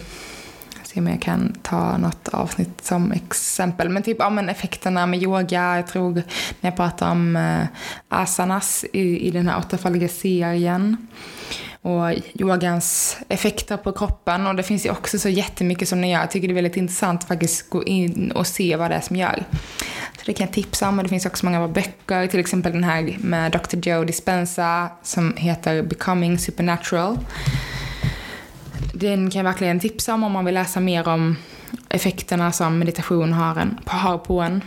se 0.93 0.99
om 0.99 1.07
jag 1.07 1.21
kan 1.21 1.53
ta 1.61 1.97
något 1.97 2.27
avsnitt 2.27 2.85
som 2.85 3.11
exempel. 3.11 3.89
Men 3.89 4.03
typ 4.03 4.17
ja, 4.19 4.29
men 4.29 4.49
effekterna 4.49 5.05
med 5.05 5.23
yoga, 5.23 5.75
jag 5.75 5.87
tror 5.87 6.13
när 6.13 6.69
jag 6.69 6.75
pratar 6.75 7.11
om 7.11 7.35
eh, 7.35 7.65
asanas 8.09 8.85
i, 8.93 9.27
i 9.27 9.31
den 9.31 9.47
här 9.47 9.57
åttafaldiga 9.57 10.07
serien 10.07 11.07
och 11.81 12.13
yogans 12.33 13.17
effekter 13.29 13.77
på 13.77 13.91
kroppen. 13.91 14.47
Och 14.47 14.55
det 14.55 14.63
finns 14.63 14.85
ju 14.85 14.89
också 14.89 15.19
så 15.19 15.29
jättemycket 15.29 15.89
som 15.89 16.01
den 16.01 16.09
gör. 16.09 16.19
Jag 16.19 16.31
tycker 16.31 16.47
det 16.47 16.51
är 16.51 16.55
väldigt 16.55 16.77
intressant 16.77 17.21
att 17.21 17.27
faktiskt 17.27 17.69
gå 17.69 17.83
in 17.83 18.31
och 18.31 18.47
se 18.47 18.75
vad 18.75 18.91
det 18.91 18.95
är 18.95 19.01
som 19.01 19.15
gör. 19.15 19.43
Så 20.17 20.25
det 20.25 20.33
kan 20.33 20.45
jag 20.45 20.53
tipsa 20.53 20.89
om. 20.89 20.97
Och 20.97 21.03
det 21.03 21.09
finns 21.09 21.25
också 21.25 21.45
många 21.45 21.59
bra 21.59 21.67
böcker. 21.67 22.27
Till 22.27 22.39
exempel 22.39 22.71
den 22.71 22.83
här 22.83 23.17
med 23.19 23.51
Dr. 23.51 23.89
Joe 23.89 24.03
Dispenza 24.03 24.89
som 25.03 25.33
heter 25.37 25.83
Becoming 25.83 26.39
Supernatural. 26.39 27.17
Den 28.93 29.29
kan 29.29 29.39
jag 29.39 29.43
verkligen 29.51 29.79
tipsa 29.79 30.13
om 30.13 30.23
om 30.23 30.31
man 30.31 30.45
vill 30.45 30.53
läsa 30.53 30.79
mer 30.79 31.07
om 31.07 31.37
effekterna 31.89 32.51
som 32.51 32.79
meditation 32.79 33.33
har, 33.33 33.55
en, 33.55 33.79
har 33.85 34.17
på 34.17 34.41
en 34.41 34.61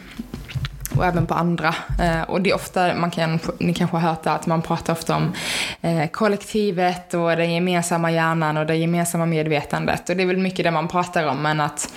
och 0.96 1.05
även 1.05 1.27
på 1.27 1.35
andra. 1.35 1.74
Eh, 2.00 2.22
och 2.22 2.42
det 2.42 2.50
är 2.50 2.55
ofta, 2.55 2.94
man 2.94 3.11
kan, 3.11 3.38
ni 3.59 3.74
kanske 3.74 3.96
har 3.96 4.09
hört 4.09 4.22
det, 4.22 4.31
att 4.31 4.46
man 4.46 4.62
pratar 4.62 4.92
ofta 4.92 5.16
om 5.16 5.33
eh, 5.81 6.07
kollektivet 6.07 7.14
och 7.14 7.37
den 7.37 7.53
gemensamma 7.53 8.12
hjärnan 8.12 8.57
och 8.57 8.66
det 8.66 8.77
gemensamma 8.77 9.27
medvetandet. 9.27 10.09
Och 10.09 10.16
det 10.16 10.22
är 10.22 10.27
väl 10.27 10.37
mycket 10.37 10.64
det 10.64 10.70
man 10.70 10.88
pratar 10.88 11.27
om, 11.27 11.42
men 11.42 11.61
att, 11.61 11.92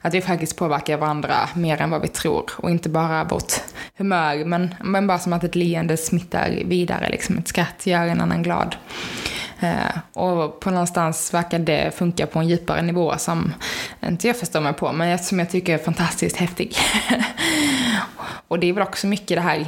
att 0.00 0.14
vi 0.14 0.20
faktiskt 0.20 0.56
påverkar 0.56 0.96
varandra 0.96 1.34
mer 1.54 1.80
än 1.80 1.90
vad 1.90 2.02
vi 2.02 2.08
tror. 2.08 2.50
Och 2.56 2.70
inte 2.70 2.88
bara 2.88 3.24
vårt 3.24 3.52
humör, 3.96 4.44
men, 4.44 4.74
men 4.84 5.06
bara 5.06 5.18
som 5.18 5.32
att 5.32 5.44
ett 5.44 5.54
leende 5.54 5.96
smittar 5.96 6.50
vidare, 6.64 7.08
liksom 7.10 7.38
ett 7.38 7.48
skratt 7.48 7.86
gör 7.86 8.06
en 8.06 8.20
annan 8.20 8.42
glad. 8.42 8.76
Eh, 9.60 9.98
och 10.12 10.60
på 10.60 10.70
någonstans 10.70 11.34
verkar 11.34 11.58
det 11.58 11.96
funka 11.96 12.26
på 12.26 12.38
en 12.38 12.48
djupare 12.48 12.82
nivå 12.82 13.18
som 13.18 13.52
inte 14.06 14.26
jag 14.26 14.36
förstår 14.36 14.60
mig 14.60 14.72
på, 14.72 14.92
men 14.92 15.18
som 15.18 15.38
jag 15.38 15.50
tycker 15.50 15.74
är 15.74 15.78
fantastiskt 15.78 16.36
häftig. 16.36 16.76
och 18.48 18.58
det 18.58 18.68
är 18.68 18.72
väl 18.72 18.82
också 18.82 19.06
mycket 19.06 19.36
det 19.36 19.40
här 19.40 19.66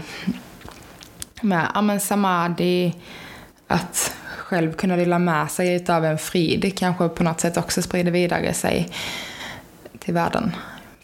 med 1.41 1.69
ja, 1.75 1.83
men 1.83 2.01
samadhi, 2.01 2.95
att 3.67 4.15
själv 4.37 4.73
kunna 4.73 4.97
dela 4.97 5.19
med 5.19 5.51
sig 5.51 5.75
utav 5.75 6.05
en 6.05 6.19
frid 6.19 6.79
kanske 6.79 7.09
på 7.09 7.23
något 7.23 7.41
sätt 7.41 7.57
också 7.57 7.83
sprider 7.83 8.11
vidare 8.11 8.55
sig 8.55 8.89
till 9.99 10.15
världen. 10.15 10.53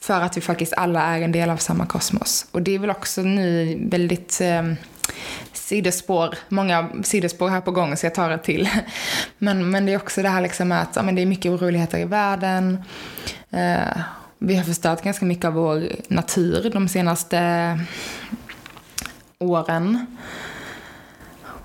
För 0.01 0.21
att 0.21 0.37
vi 0.37 0.41
faktiskt 0.41 0.73
alla 0.73 1.03
är 1.03 1.23
en 1.23 1.33
del 1.33 1.51
av 1.51 1.57
samma 1.57 1.87
kosmos. 1.87 2.47
Och 2.51 2.63
det 2.63 2.75
är 2.75 2.79
väl 2.79 2.91
också 2.91 3.23
nu 3.23 3.79
väldigt 3.81 4.41
eh, 4.41 4.63
sidospår, 5.69 6.35
många 6.49 6.89
sidospår 7.03 7.49
här 7.49 7.61
på 7.61 7.71
gång 7.71 7.97
så 7.97 8.07
jag 8.07 8.15
tar 8.15 8.31
det 8.31 8.39
till. 8.39 8.69
Men, 9.39 9.71
men 9.71 9.87
det 9.87 9.93
är 9.93 9.97
också 9.97 10.23
det 10.23 10.29
här 10.29 10.41
liksom 10.41 10.73
att 10.73 10.97
ja, 10.97 11.03
men 11.03 11.15
det 11.15 11.23
är 11.23 11.27
mycket 11.27 11.53
oroligheter 11.53 11.99
i 11.99 12.05
världen. 12.05 12.83
Eh, 13.51 14.03
vi 14.39 14.57
har 14.57 14.65
förstört 14.65 15.03
ganska 15.03 15.25
mycket 15.25 15.45
av 15.45 15.53
vår 15.53 15.83
natur 16.09 16.71
de 16.71 16.89
senaste 16.89 17.39
åren. 19.39 20.07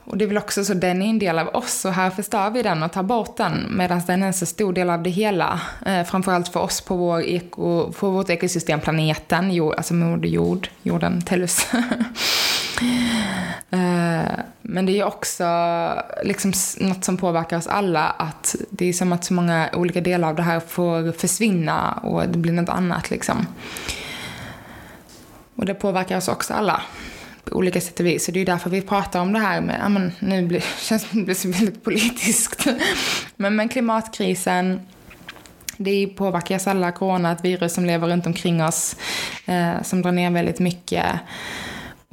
Och 0.05 0.17
det 0.17 0.25
är 0.25 0.27
väl 0.27 0.37
också 0.37 0.63
så, 0.63 0.73
den 0.73 1.01
är 1.01 1.09
en 1.09 1.19
del 1.19 1.39
av 1.39 1.47
oss 1.47 1.85
och 1.85 1.93
här 1.93 2.09
förstör 2.09 2.49
vi 2.49 2.63
den 2.63 2.83
och 2.83 2.91
tar 2.91 3.03
bort 3.03 3.37
den 3.37 3.67
medan 3.69 4.01
den 4.07 4.23
är 4.23 4.27
en 4.27 4.33
så 4.33 4.45
stor 4.45 4.73
del 4.73 4.89
av 4.89 5.03
det 5.03 5.09
hela. 5.09 5.61
Eh, 5.85 6.03
framförallt 6.03 6.47
för 6.47 6.59
oss 6.59 6.81
på, 6.81 6.95
vår 6.95 7.21
eko, 7.21 7.91
på 7.91 8.09
vårt 8.09 8.29
ekosystem, 8.29 8.79
planeten, 8.79 9.51
jord, 9.51 9.73
alltså 9.75 9.93
Moder 9.93 10.29
Jord, 10.29 10.69
jorden, 10.81 11.21
Tellus. 11.21 11.67
Eh, 13.71 14.39
men 14.61 14.85
det 14.85 14.99
är 14.99 15.03
också 15.03 15.45
liksom 16.23 16.53
något 16.79 17.03
som 17.03 17.17
påverkar 17.17 17.57
oss 17.57 17.67
alla, 17.67 18.03
att 18.09 18.55
det 18.69 18.89
är 18.89 18.93
som 18.93 19.13
att 19.13 19.23
så 19.23 19.33
många 19.33 19.69
olika 19.73 20.01
delar 20.01 20.29
av 20.29 20.35
det 20.35 20.43
här 20.43 20.59
får 20.59 21.11
försvinna 21.11 21.91
och 21.91 22.29
det 22.29 22.37
blir 22.37 22.53
något 22.53 22.69
annat 22.69 23.09
liksom. 23.09 23.47
Och 25.55 25.65
det 25.65 25.73
påverkar 25.73 26.17
oss 26.17 26.27
också 26.27 26.53
alla 26.53 26.81
på 27.43 27.55
olika 27.55 27.81
sätt 27.81 27.99
och 27.99 28.05
vis. 28.05 28.25
Så 28.25 28.31
det 28.31 28.39
är 28.39 28.45
därför 28.45 28.69
vi 28.69 28.81
pratar 28.81 29.19
om 29.19 29.33
det 29.33 29.39
här 29.39 29.61
med, 29.61 29.79
ja 29.81 29.89
men 29.89 30.11
nu 30.19 30.47
blir, 30.47 30.63
känns 30.79 31.07
det 31.11 31.21
blir 31.21 31.35
så 31.35 31.49
väldigt 31.49 31.83
politiskt. 31.83 32.67
men, 33.35 33.55
men 33.55 33.69
klimatkrisen, 33.69 34.81
det 35.77 36.07
påverkar 36.07 36.55
oss 36.55 36.67
alla, 36.67 36.91
corona, 36.91 37.31
ett 37.31 37.45
virus 37.45 37.73
som 37.73 37.85
lever 37.85 38.07
runt 38.07 38.25
omkring 38.25 38.63
oss, 38.63 38.95
eh, 39.45 39.81
som 39.83 40.01
drar 40.01 40.11
ner 40.11 40.31
väldigt 40.31 40.59
mycket. 40.59 41.05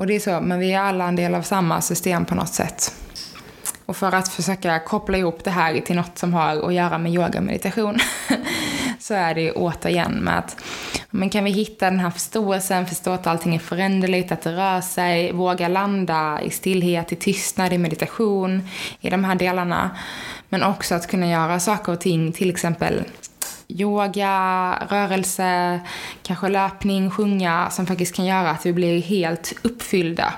Och 0.00 0.06
det 0.06 0.16
är 0.16 0.20
så, 0.20 0.40
men 0.40 0.58
vi 0.58 0.72
är 0.72 0.80
alla 0.80 1.08
en 1.08 1.16
del 1.16 1.34
av 1.34 1.42
samma 1.42 1.80
system 1.80 2.24
på 2.24 2.34
något 2.34 2.54
sätt. 2.54 2.94
Och 3.86 3.96
för 3.96 4.14
att 4.14 4.28
försöka 4.28 4.78
koppla 4.78 5.18
ihop 5.18 5.44
det 5.44 5.50
här 5.50 5.80
till 5.80 5.96
något 5.96 6.18
som 6.18 6.34
har 6.34 6.66
att 6.68 6.74
göra 6.74 6.98
med 6.98 7.12
yoga 7.12 7.38
och 7.38 7.44
meditation 7.44 7.98
så 9.00 9.14
är 9.14 9.34
det 9.34 9.52
återigen 9.52 10.12
med 10.12 10.38
att 10.38 10.56
Men 11.10 11.30
kan 11.30 11.44
vi 11.44 11.50
hitta 11.50 11.90
den 11.90 12.00
här 12.00 12.10
förståelsen, 12.10 12.86
förstå 12.86 13.10
att 13.10 13.26
allting 13.26 13.54
är 13.54 13.58
föränderligt, 13.58 14.32
att 14.32 14.42
det 14.42 14.56
rör 14.56 14.80
sig, 14.80 15.32
våga 15.32 15.68
landa 15.68 16.40
i 16.42 16.50
stillhet, 16.50 17.12
i 17.12 17.16
tystnad, 17.16 17.72
i 17.72 17.78
meditation, 17.78 18.68
i 19.00 19.10
de 19.10 19.24
här 19.24 19.34
delarna. 19.34 19.90
Men 20.48 20.62
också 20.62 20.94
att 20.94 21.10
kunna 21.10 21.26
göra 21.26 21.60
saker 21.60 21.92
och 21.92 22.00
ting, 22.00 22.32
till 22.32 22.50
exempel 22.50 23.04
yoga, 23.78 24.74
rörelse, 24.90 25.80
kanske 26.22 26.48
löpning, 26.48 27.10
sjunga, 27.10 27.70
som 27.70 27.86
faktiskt 27.86 28.14
kan 28.16 28.26
göra 28.26 28.50
att 28.50 28.66
vi 28.66 28.72
blir 28.72 29.02
helt 29.02 29.52
uppfyllda. 29.62 30.34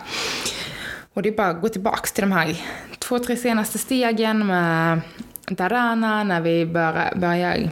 Och 1.15 1.23
det 1.23 1.29
är 1.29 1.37
bara 1.37 1.49
att 1.49 1.61
gå 1.61 1.69
tillbaka 1.69 2.07
till 2.15 2.23
de 2.23 2.33
här 2.33 2.57
två, 2.99 3.19
tre 3.19 3.37
senaste 3.37 3.79
stegen 3.79 4.47
med 4.47 5.01
dharana, 5.47 6.25
när 6.25 6.41
vi 6.41 6.67
börjar, 6.67 7.15
börjar 7.17 7.71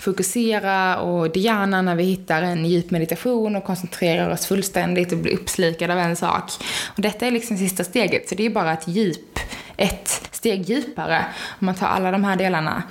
fokusera 0.00 0.98
och 0.98 1.32
dhyana 1.32 1.82
när 1.82 1.94
vi 1.94 2.04
hittar 2.04 2.42
en 2.42 2.66
djup 2.66 2.90
meditation 2.90 3.56
och 3.56 3.64
koncentrerar 3.64 4.30
oss 4.30 4.46
fullständigt 4.46 5.12
och 5.12 5.18
blir 5.18 5.32
uppslukade 5.32 5.92
av 5.92 5.98
en 5.98 6.16
sak. 6.16 6.50
Och 6.96 7.02
detta 7.02 7.26
är 7.26 7.30
liksom 7.30 7.56
sista 7.56 7.84
steget, 7.84 8.28
så 8.28 8.34
det 8.34 8.46
är 8.46 8.50
bara 8.50 8.72
ett 8.72 8.88
djup, 8.88 9.38
ett 9.80 10.28
steg 10.30 10.62
djupare 10.62 11.24
om 11.60 11.66
man 11.66 11.74
tar 11.74 11.86
alla 11.86 12.10
de 12.10 12.24
här 12.24 12.36
delarna. 12.36 12.82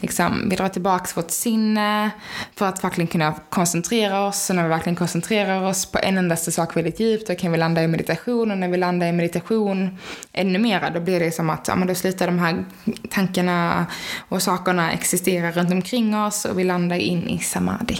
Liksom, 0.00 0.48
vi 0.50 0.56
drar 0.56 0.68
tillbaka 0.68 1.06
vårt 1.14 1.30
sinne 1.30 2.10
för 2.56 2.66
att 2.66 2.84
verkligen 2.84 3.08
kunna 3.08 3.34
koncentrera 3.48 4.26
oss. 4.26 4.50
Och 4.50 4.56
när 4.56 4.62
vi 4.62 4.68
verkligen 4.68 4.96
koncentrerar 4.96 5.62
oss 5.62 5.86
på 5.86 5.98
en 6.02 6.18
endaste 6.18 6.52
sak 6.52 6.76
väldigt 6.76 7.00
djupt, 7.00 7.26
då 7.26 7.34
kan 7.34 7.52
vi 7.52 7.58
landa 7.58 7.82
i 7.82 7.88
meditation. 7.88 8.50
Och 8.50 8.58
när 8.58 8.68
vi 8.68 8.76
landar 8.76 9.06
i 9.06 9.12
meditation 9.12 9.98
ännu 10.32 10.58
mera, 10.58 10.90
då 10.90 11.00
blir 11.00 11.20
det 11.20 11.32
som 11.32 11.50
att 11.50 11.68
ja, 11.68 11.76
men 11.76 11.88
då 11.88 11.94
slutar 11.94 12.26
de 12.26 12.38
här 12.38 12.64
tankarna 13.10 13.86
och 14.28 14.42
sakerna 14.42 14.92
existera 14.92 15.50
runt 15.50 15.72
omkring 15.72 16.16
oss 16.16 16.44
och 16.44 16.58
vi 16.58 16.64
landar 16.64 16.96
in 16.96 17.28
i 17.28 17.38
samadhi. 17.38 17.96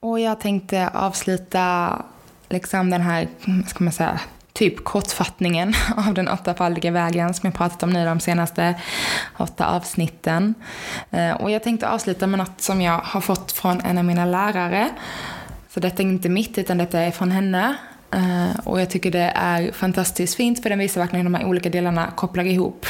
Och 0.00 0.20
jag 0.20 0.40
tänkte 0.40 0.88
avsluta 0.88 1.96
liksom 2.48 2.90
den 2.90 3.00
här, 3.00 3.28
ska 3.66 3.84
man 3.84 3.92
säga, 3.92 4.20
typ 4.62 4.84
kortfattningen 4.84 5.74
av 5.96 6.14
den 6.14 6.28
åttafaldiga 6.28 6.90
vägen 6.90 7.34
som 7.34 7.46
jag 7.46 7.54
pratat 7.54 7.82
om 7.82 7.90
nu 7.90 8.04
de 8.04 8.20
senaste 8.20 8.74
åtta 9.36 9.66
avsnitten. 9.66 10.54
Eh, 11.10 11.32
och 11.32 11.50
jag 11.50 11.62
tänkte 11.62 11.88
avsluta 11.88 12.26
med 12.26 12.38
något 12.38 12.60
som 12.60 12.80
jag 12.80 12.98
har 12.98 13.20
fått 13.20 13.52
från 13.52 13.80
en 13.80 13.98
av 13.98 14.04
mina 14.04 14.24
lärare. 14.24 14.90
Så 15.68 15.80
detta 15.80 16.02
är 16.02 16.06
inte 16.06 16.28
mitt, 16.28 16.58
utan 16.58 16.78
detta 16.78 17.00
är 17.00 17.10
från 17.10 17.30
henne. 17.30 17.76
Eh, 18.14 18.58
och 18.64 18.80
jag 18.80 18.90
tycker 18.90 19.10
det 19.10 19.32
är 19.34 19.72
fantastiskt 19.72 20.34
fint 20.34 20.62
för 20.62 20.70
den 20.70 20.78
visar 20.78 21.00
verkligen 21.00 21.26
hur 21.26 21.32
de 21.32 21.38
här 21.38 21.46
olika 21.46 21.70
delarna 21.70 22.10
kopplar 22.16 22.44
ihop. 22.44 22.86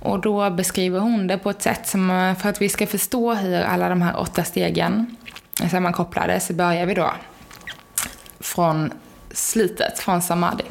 Och 0.00 0.20
då 0.20 0.50
beskriver 0.50 1.00
hon 1.00 1.26
det 1.26 1.38
på 1.38 1.50
ett 1.50 1.62
sätt 1.62 1.86
som, 1.86 2.10
eh, 2.10 2.34
för 2.34 2.48
att 2.48 2.62
vi 2.62 2.68
ska 2.68 2.86
förstå 2.86 3.34
hur 3.34 3.62
alla 3.62 3.88
de 3.88 4.02
här 4.02 4.20
åtta 4.20 4.44
stegen 4.44 5.16
är 5.62 5.68
sammankopplade, 5.68 6.40
så 6.40 6.52
börjar 6.52 6.86
vi 6.86 6.94
då 6.94 7.12
från 8.40 8.92
slutet 9.34 9.98
från 9.98 10.22
samadhi. 10.22 10.64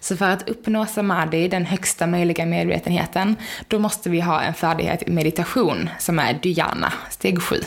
Så 0.00 0.16
för 0.16 0.30
att 0.30 0.48
uppnå 0.48 0.86
samadhi, 0.86 1.48
den 1.48 1.66
högsta 1.66 2.06
möjliga 2.06 2.46
medvetenheten, 2.46 3.36
då 3.68 3.78
måste 3.78 4.10
vi 4.10 4.20
ha 4.20 4.40
en 4.40 4.54
färdighet 4.54 5.02
i 5.02 5.10
meditation 5.10 5.90
som 5.98 6.18
är 6.18 6.38
dhyana, 6.42 6.92
steg 7.10 7.42
sju. 7.42 7.60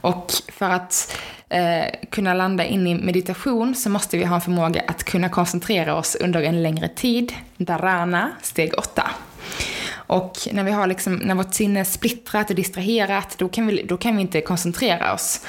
Och 0.00 0.32
för 0.48 0.70
att 0.70 1.18
eh, 1.48 1.84
kunna 2.10 2.34
landa 2.34 2.64
in 2.64 2.86
i 2.86 2.94
meditation 2.94 3.74
så 3.74 3.90
måste 3.90 4.18
vi 4.18 4.24
ha 4.24 4.34
en 4.34 4.40
förmåga 4.40 4.82
att 4.86 5.04
kunna 5.04 5.28
koncentrera 5.28 5.94
oss 5.94 6.14
under 6.20 6.42
en 6.42 6.62
längre 6.62 6.88
tid, 6.88 7.32
dharana, 7.56 8.30
steg 8.42 8.78
åtta. 8.78 9.10
Och 10.08 10.38
när 10.52 10.64
vi 10.64 10.70
har 10.70 10.86
liksom, 10.86 11.14
när 11.14 11.34
vårt 11.34 11.54
sinne 11.54 11.80
är 11.80 11.84
splittrat 11.84 12.50
och 12.50 12.56
distraherat, 12.56 13.34
då 13.38 13.48
kan 13.48 13.66
vi, 13.66 13.82
då 13.82 13.96
kan 13.96 14.16
vi 14.16 14.22
inte 14.22 14.40
koncentrera 14.40 15.14
oss. 15.14 15.40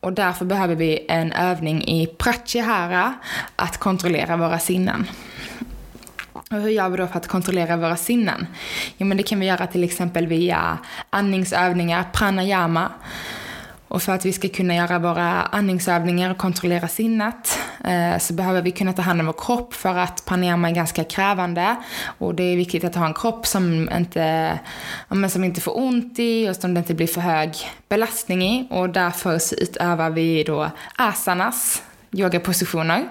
Och 0.00 0.12
därför 0.12 0.44
behöver 0.44 0.74
vi 0.74 1.06
en 1.08 1.32
övning 1.32 1.84
i 1.84 2.06
pratyahara, 2.06 3.14
att 3.56 3.78
kontrollera 3.78 4.36
våra 4.36 4.58
sinnen. 4.58 5.06
Och 6.50 6.60
hur 6.60 6.68
gör 6.68 6.88
vi 6.88 6.96
då 6.96 7.06
för 7.06 7.16
att 7.16 7.26
kontrollera 7.26 7.76
våra 7.76 7.96
sinnen? 7.96 8.46
Jo, 8.96 9.06
men 9.06 9.16
det 9.16 9.22
kan 9.22 9.40
vi 9.40 9.46
göra 9.46 9.66
till 9.66 9.84
exempel 9.84 10.26
via 10.26 10.78
andningsövningar, 11.10 12.04
pranayama. 12.12 12.92
Och 13.88 14.02
för 14.02 14.12
att 14.12 14.26
vi 14.26 14.32
ska 14.32 14.48
kunna 14.48 14.74
göra 14.74 14.98
våra 14.98 15.42
andningsövningar 15.42 16.30
och 16.30 16.38
kontrollera 16.38 16.88
sinnet 16.88 17.58
eh, 17.84 18.18
så 18.18 18.32
behöver 18.34 18.62
vi 18.62 18.70
kunna 18.70 18.92
ta 18.92 19.02
hand 19.02 19.20
om 19.20 19.26
vår 19.26 19.34
kropp 19.38 19.74
för 19.74 19.98
att 19.98 20.24
pranayama 20.24 20.70
är 20.70 20.74
ganska 20.74 21.04
krävande. 21.04 21.76
Och 22.18 22.34
det 22.34 22.42
är 22.42 22.56
viktigt 22.56 22.84
att 22.84 22.94
ha 22.94 23.06
en 23.06 23.14
kropp 23.14 23.46
som 23.46 23.90
inte, 23.96 24.58
som 25.28 25.44
inte 25.44 25.60
får 25.60 25.78
ont 25.78 26.18
i 26.18 26.48
och 26.48 26.56
som 26.56 26.74
det 26.74 26.78
inte 26.78 26.94
blir 26.94 27.06
för 27.06 27.20
hög 27.20 27.50
belastning 27.88 28.42
i. 28.42 28.66
Och 28.70 28.90
därför 28.90 29.38
så 29.38 29.54
utövar 29.54 30.10
vi 30.10 30.44
då 30.44 30.70
asanas, 30.96 31.82
yogapositioner. 32.12 33.08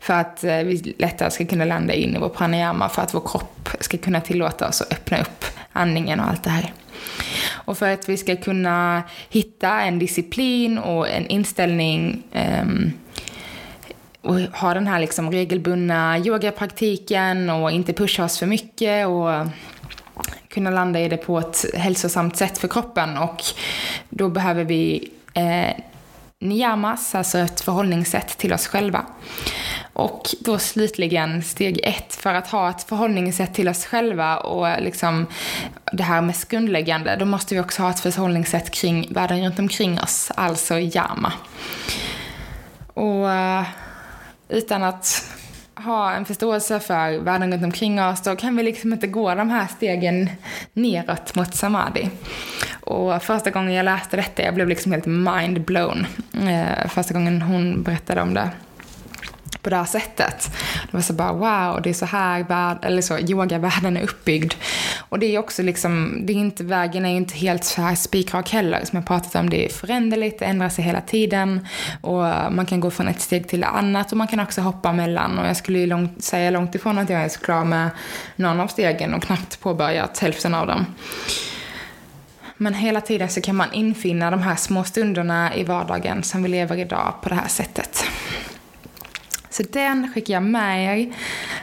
För 0.00 0.14
att 0.14 0.44
eh, 0.44 0.56
vi 0.56 0.94
lättare 0.98 1.30
ska 1.30 1.46
kunna 1.46 1.64
landa 1.64 1.94
in 1.94 2.16
i 2.16 2.18
vår 2.18 2.28
pranayama 2.28 2.88
för 2.88 3.02
att 3.02 3.14
vår 3.14 3.22
kropp 3.28 3.68
ska 3.80 3.98
kunna 3.98 4.20
tillåta 4.20 4.68
oss 4.68 4.80
att 4.80 4.92
öppna 4.92 5.20
upp 5.20 5.44
andningen 5.72 6.20
och 6.20 6.28
allt 6.28 6.42
det 6.42 6.50
här. 6.50 6.72
Och 7.66 7.78
för 7.78 7.92
att 7.92 8.08
vi 8.08 8.16
ska 8.16 8.36
kunna 8.36 9.02
hitta 9.30 9.80
en 9.80 9.98
disciplin 9.98 10.78
och 10.78 11.08
en 11.08 11.26
inställning 11.26 12.22
um, 12.62 12.92
och 14.22 14.40
ha 14.40 14.74
den 14.74 14.86
här 14.86 15.00
liksom 15.00 15.30
regelbundna 15.30 16.18
yogapraktiken 16.18 17.50
och 17.50 17.70
inte 17.70 17.92
pusha 17.92 18.24
oss 18.24 18.38
för 18.38 18.46
mycket 18.46 19.06
och 19.06 19.46
kunna 20.48 20.70
landa 20.70 21.00
i 21.00 21.08
det 21.08 21.16
på 21.16 21.38
ett 21.38 21.64
hälsosamt 21.74 22.36
sätt 22.36 22.58
för 22.58 22.68
kroppen. 22.68 23.18
Och 23.18 23.42
då 24.08 24.28
behöver 24.28 24.64
vi 24.64 25.10
eh, 25.34 25.82
niyamas, 26.40 27.14
alltså 27.14 27.38
ett 27.38 27.60
förhållningssätt 27.60 28.38
till 28.38 28.52
oss 28.52 28.66
själva. 28.66 29.06
Och 29.96 30.34
då 30.40 30.58
slutligen 30.58 31.42
steg 31.42 31.80
ett 31.82 32.14
för 32.14 32.34
att 32.34 32.48
ha 32.48 32.70
ett 32.70 32.82
förhållningssätt 32.82 33.54
till 33.54 33.68
oss 33.68 33.86
själva 33.86 34.36
och 34.36 34.82
liksom 34.82 35.26
det 35.92 36.02
här 36.02 36.20
mest 36.20 36.48
grundläggande, 36.48 37.16
då 37.16 37.24
måste 37.24 37.54
vi 37.54 37.60
också 37.60 37.82
ha 37.82 37.90
ett 37.90 38.00
förhållningssätt 38.00 38.70
kring 38.70 39.08
världen 39.10 39.44
runt 39.44 39.58
omkring 39.58 40.00
oss, 40.00 40.32
alltså 40.34 40.78
yama. 40.78 41.32
Och 42.94 43.30
eh, 43.30 43.64
utan 44.48 44.82
att 44.82 45.32
ha 45.74 46.12
en 46.12 46.24
förståelse 46.24 46.80
för 46.80 47.18
världen 47.18 47.52
runt 47.52 47.64
omkring 47.64 48.02
oss, 48.02 48.22
då 48.22 48.36
kan 48.36 48.56
vi 48.56 48.62
liksom 48.62 48.92
inte 48.92 49.06
gå 49.06 49.34
de 49.34 49.50
här 49.50 49.66
stegen 49.66 50.30
neråt 50.72 51.34
mot 51.34 51.54
samadhi. 51.54 52.10
Och 52.80 53.22
första 53.22 53.50
gången 53.50 53.72
jag 53.72 53.84
läste 53.84 54.16
detta, 54.16 54.42
jag 54.42 54.54
blev 54.54 54.68
liksom 54.68 54.92
helt 54.92 55.06
mind 55.06 55.60
blown. 55.60 56.06
Eh, 56.48 56.88
första 56.88 57.14
gången 57.14 57.42
hon 57.42 57.82
berättade 57.82 58.22
om 58.22 58.34
det 58.34 58.50
på 59.66 59.70
det 59.70 59.76
här 59.76 59.84
sättet. 59.84 60.50
Det 60.90 60.96
var 60.96 61.00
så 61.00 61.12
bara 61.12 61.32
wow, 61.32 61.82
det 61.82 61.90
är 61.90 61.94
så 61.94 62.06
här 62.06 62.44
värld, 62.44 62.78
eller 62.82 63.02
så, 63.02 63.18
yogavärlden 63.18 63.96
är 63.96 64.02
uppbyggd. 64.02 64.54
Och 65.08 65.18
det 65.18 65.34
är 65.34 65.38
också 65.38 65.62
liksom, 65.62 66.22
det 66.26 66.32
är 66.32 66.36
inte, 66.36 66.64
vägen 66.64 67.06
är 67.06 67.16
inte 67.16 67.34
helt 67.34 67.64
så 67.64 67.82
här 67.82 67.94
spikrak 67.94 68.50
heller. 68.50 68.84
Som 68.84 68.96
jag 68.96 69.06
pratat 69.06 69.34
om, 69.34 69.50
det 69.50 69.64
är 69.64 69.68
föränderligt, 69.68 70.38
det 70.38 70.44
ändrar 70.44 70.68
sig 70.68 70.84
hela 70.84 71.00
tiden. 71.00 71.66
Och 72.00 72.22
man 72.52 72.66
kan 72.66 72.80
gå 72.80 72.90
från 72.90 73.08
ett 73.08 73.20
steg 73.20 73.48
till 73.48 73.62
ett 73.62 73.68
annat 73.68 74.12
och 74.12 74.18
man 74.18 74.28
kan 74.28 74.40
också 74.40 74.60
hoppa 74.60 74.92
mellan. 74.92 75.38
Och 75.38 75.46
jag 75.46 75.56
skulle 75.56 75.78
ju 75.78 75.86
långt, 75.86 76.24
säga 76.24 76.50
långt 76.50 76.74
ifrån 76.74 76.98
att 76.98 77.10
jag 77.10 77.20
är 77.20 77.28
så 77.28 77.40
klar 77.40 77.64
med 77.64 77.90
någon 78.36 78.60
av 78.60 78.66
stegen 78.66 79.14
och 79.14 79.22
knappt 79.22 79.60
påbörjat 79.60 80.18
hälften 80.18 80.54
av 80.54 80.66
dem. 80.66 80.86
Men 82.56 82.74
hela 82.74 83.00
tiden 83.00 83.28
så 83.28 83.40
kan 83.40 83.56
man 83.56 83.72
infinna 83.72 84.30
de 84.30 84.42
här 84.42 84.56
små 84.56 84.84
stunderna 84.84 85.54
i 85.54 85.64
vardagen 85.64 86.22
som 86.22 86.42
vi 86.42 86.48
lever 86.48 86.76
idag 86.76 87.14
på 87.22 87.28
det 87.28 87.34
här 87.34 87.48
sättet. 87.48 88.04
Så 89.56 89.62
den 89.62 90.12
skickar 90.14 90.34
jag 90.34 90.42
med 90.42 91.00
er. 91.00 91.12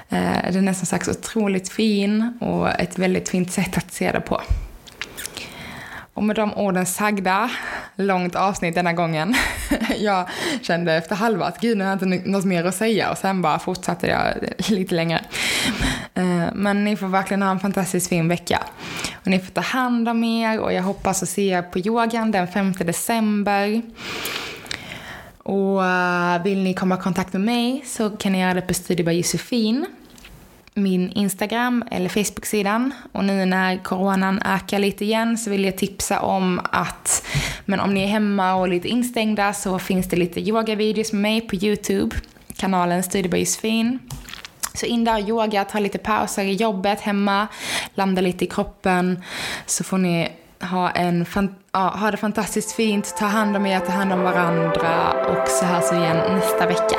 Eh, 0.09 0.51
den 0.53 0.67
är 0.67 0.73
som 0.73 0.85
sagt 0.85 1.07
otroligt 1.07 1.69
fin 1.69 2.37
och 2.41 2.69
ett 2.69 2.99
väldigt 2.99 3.29
fint 3.29 3.51
sätt 3.51 3.77
att 3.77 3.93
se 3.93 4.11
det 4.11 4.21
på. 4.21 4.41
Och 6.13 6.23
med 6.23 6.35
de 6.35 6.53
orden 6.53 6.85
sagda, 6.85 7.49
långt 7.95 8.35
avsnitt 8.35 8.75
denna 8.75 8.93
gången. 8.93 9.35
Jag 9.97 10.29
kände 10.61 10.93
efter 10.93 11.15
halva 11.15 11.45
att 11.45 11.61
gud, 11.61 11.77
nu 11.77 11.83
har 11.83 11.91
jag 11.91 12.03
inte 12.03 12.29
något 12.29 12.45
mer 12.45 12.65
att 12.65 12.75
säga 12.75 13.11
och 13.11 13.17
sen 13.17 13.41
bara 13.41 13.59
fortsatte 13.59 14.07
jag 14.07 14.33
lite 14.69 14.95
längre. 14.95 15.25
Eh, 16.13 16.45
men 16.53 16.83
ni 16.83 16.95
får 16.95 17.07
verkligen 17.07 17.41
ha 17.41 17.51
en 17.51 17.59
fantastiskt 17.59 18.09
fin 18.09 18.27
vecka. 18.27 18.63
Och 19.13 19.27
ni 19.27 19.39
får 19.39 19.51
ta 19.51 19.61
hand 19.61 20.09
om 20.09 20.23
er 20.23 20.59
och 20.59 20.73
jag 20.73 20.83
hoppas 20.83 21.23
att 21.23 21.29
se 21.29 21.49
er 21.49 21.61
på 21.61 21.79
yogan 21.79 22.31
den 22.31 22.47
5 22.47 22.73
december. 22.79 23.81
Och 25.43 25.79
uh, 25.79 26.43
vill 26.43 26.63
ni 26.63 26.73
komma 26.73 26.95
i 26.95 27.01
kontakt 27.01 27.33
med 27.33 27.41
mig 27.41 27.83
så 27.85 28.09
kan 28.09 28.31
ni 28.31 28.41
göra 28.41 28.53
det 28.53 28.61
på 28.61 28.73
Studio 28.73 29.05
by 29.05 29.11
Josefin. 29.11 29.85
Min 30.73 31.11
Instagram 31.11 31.83
eller 31.91 32.09
Facebook-sidan. 32.09 32.93
Och 33.11 33.23
nu 33.23 33.45
när 33.45 33.83
coronan 33.83 34.41
ökar 34.45 34.79
lite 34.79 35.05
igen 35.05 35.37
så 35.37 35.49
vill 35.49 35.63
jag 35.63 35.77
tipsa 35.77 36.19
om 36.19 36.61
att 36.63 37.27
men 37.65 37.79
om 37.79 37.93
ni 37.93 38.03
är 38.03 38.07
hemma 38.07 38.55
och 38.55 38.67
lite 38.67 38.87
instängda 38.87 39.53
så 39.53 39.79
finns 39.79 40.09
det 40.09 40.15
lite 40.15 40.41
yogavideos 40.41 41.13
med 41.13 41.21
mig 41.21 41.41
på 41.41 41.55
YouTube. 41.55 42.15
Kanalen 42.55 43.03
Studio 43.03 43.31
by 43.31 43.39
Josefin. 43.39 43.99
Så 44.73 44.85
in 44.85 45.03
där 45.03 45.23
och 45.23 45.29
yoga, 45.29 45.65
ta 45.65 45.79
lite 45.79 45.97
pauser 45.97 46.43
i 46.43 46.53
jobbet 46.53 47.01
hemma, 47.01 47.47
landa 47.95 48.21
lite 48.21 48.45
i 48.45 48.47
kroppen. 48.47 49.23
Så 49.65 49.83
får 49.83 49.97
ni 49.97 50.31
ha, 50.71 50.91
en 50.91 51.25
fan, 51.25 51.55
ja, 51.73 51.93
ha 51.99 52.11
det 52.11 52.17
fantastiskt 52.17 52.71
fint. 52.71 53.15
Ta 53.17 53.25
hand 53.25 53.55
om 53.55 53.65
er, 53.65 53.79
ta 53.79 53.91
hand 53.91 54.13
om 54.13 54.21
varandra 54.21 55.13
och 55.27 55.47
så 55.47 55.65
hörs 55.65 55.91
vi 55.91 55.97
igen 55.97 56.17
nästa 56.17 56.67
vecka. 56.67 56.97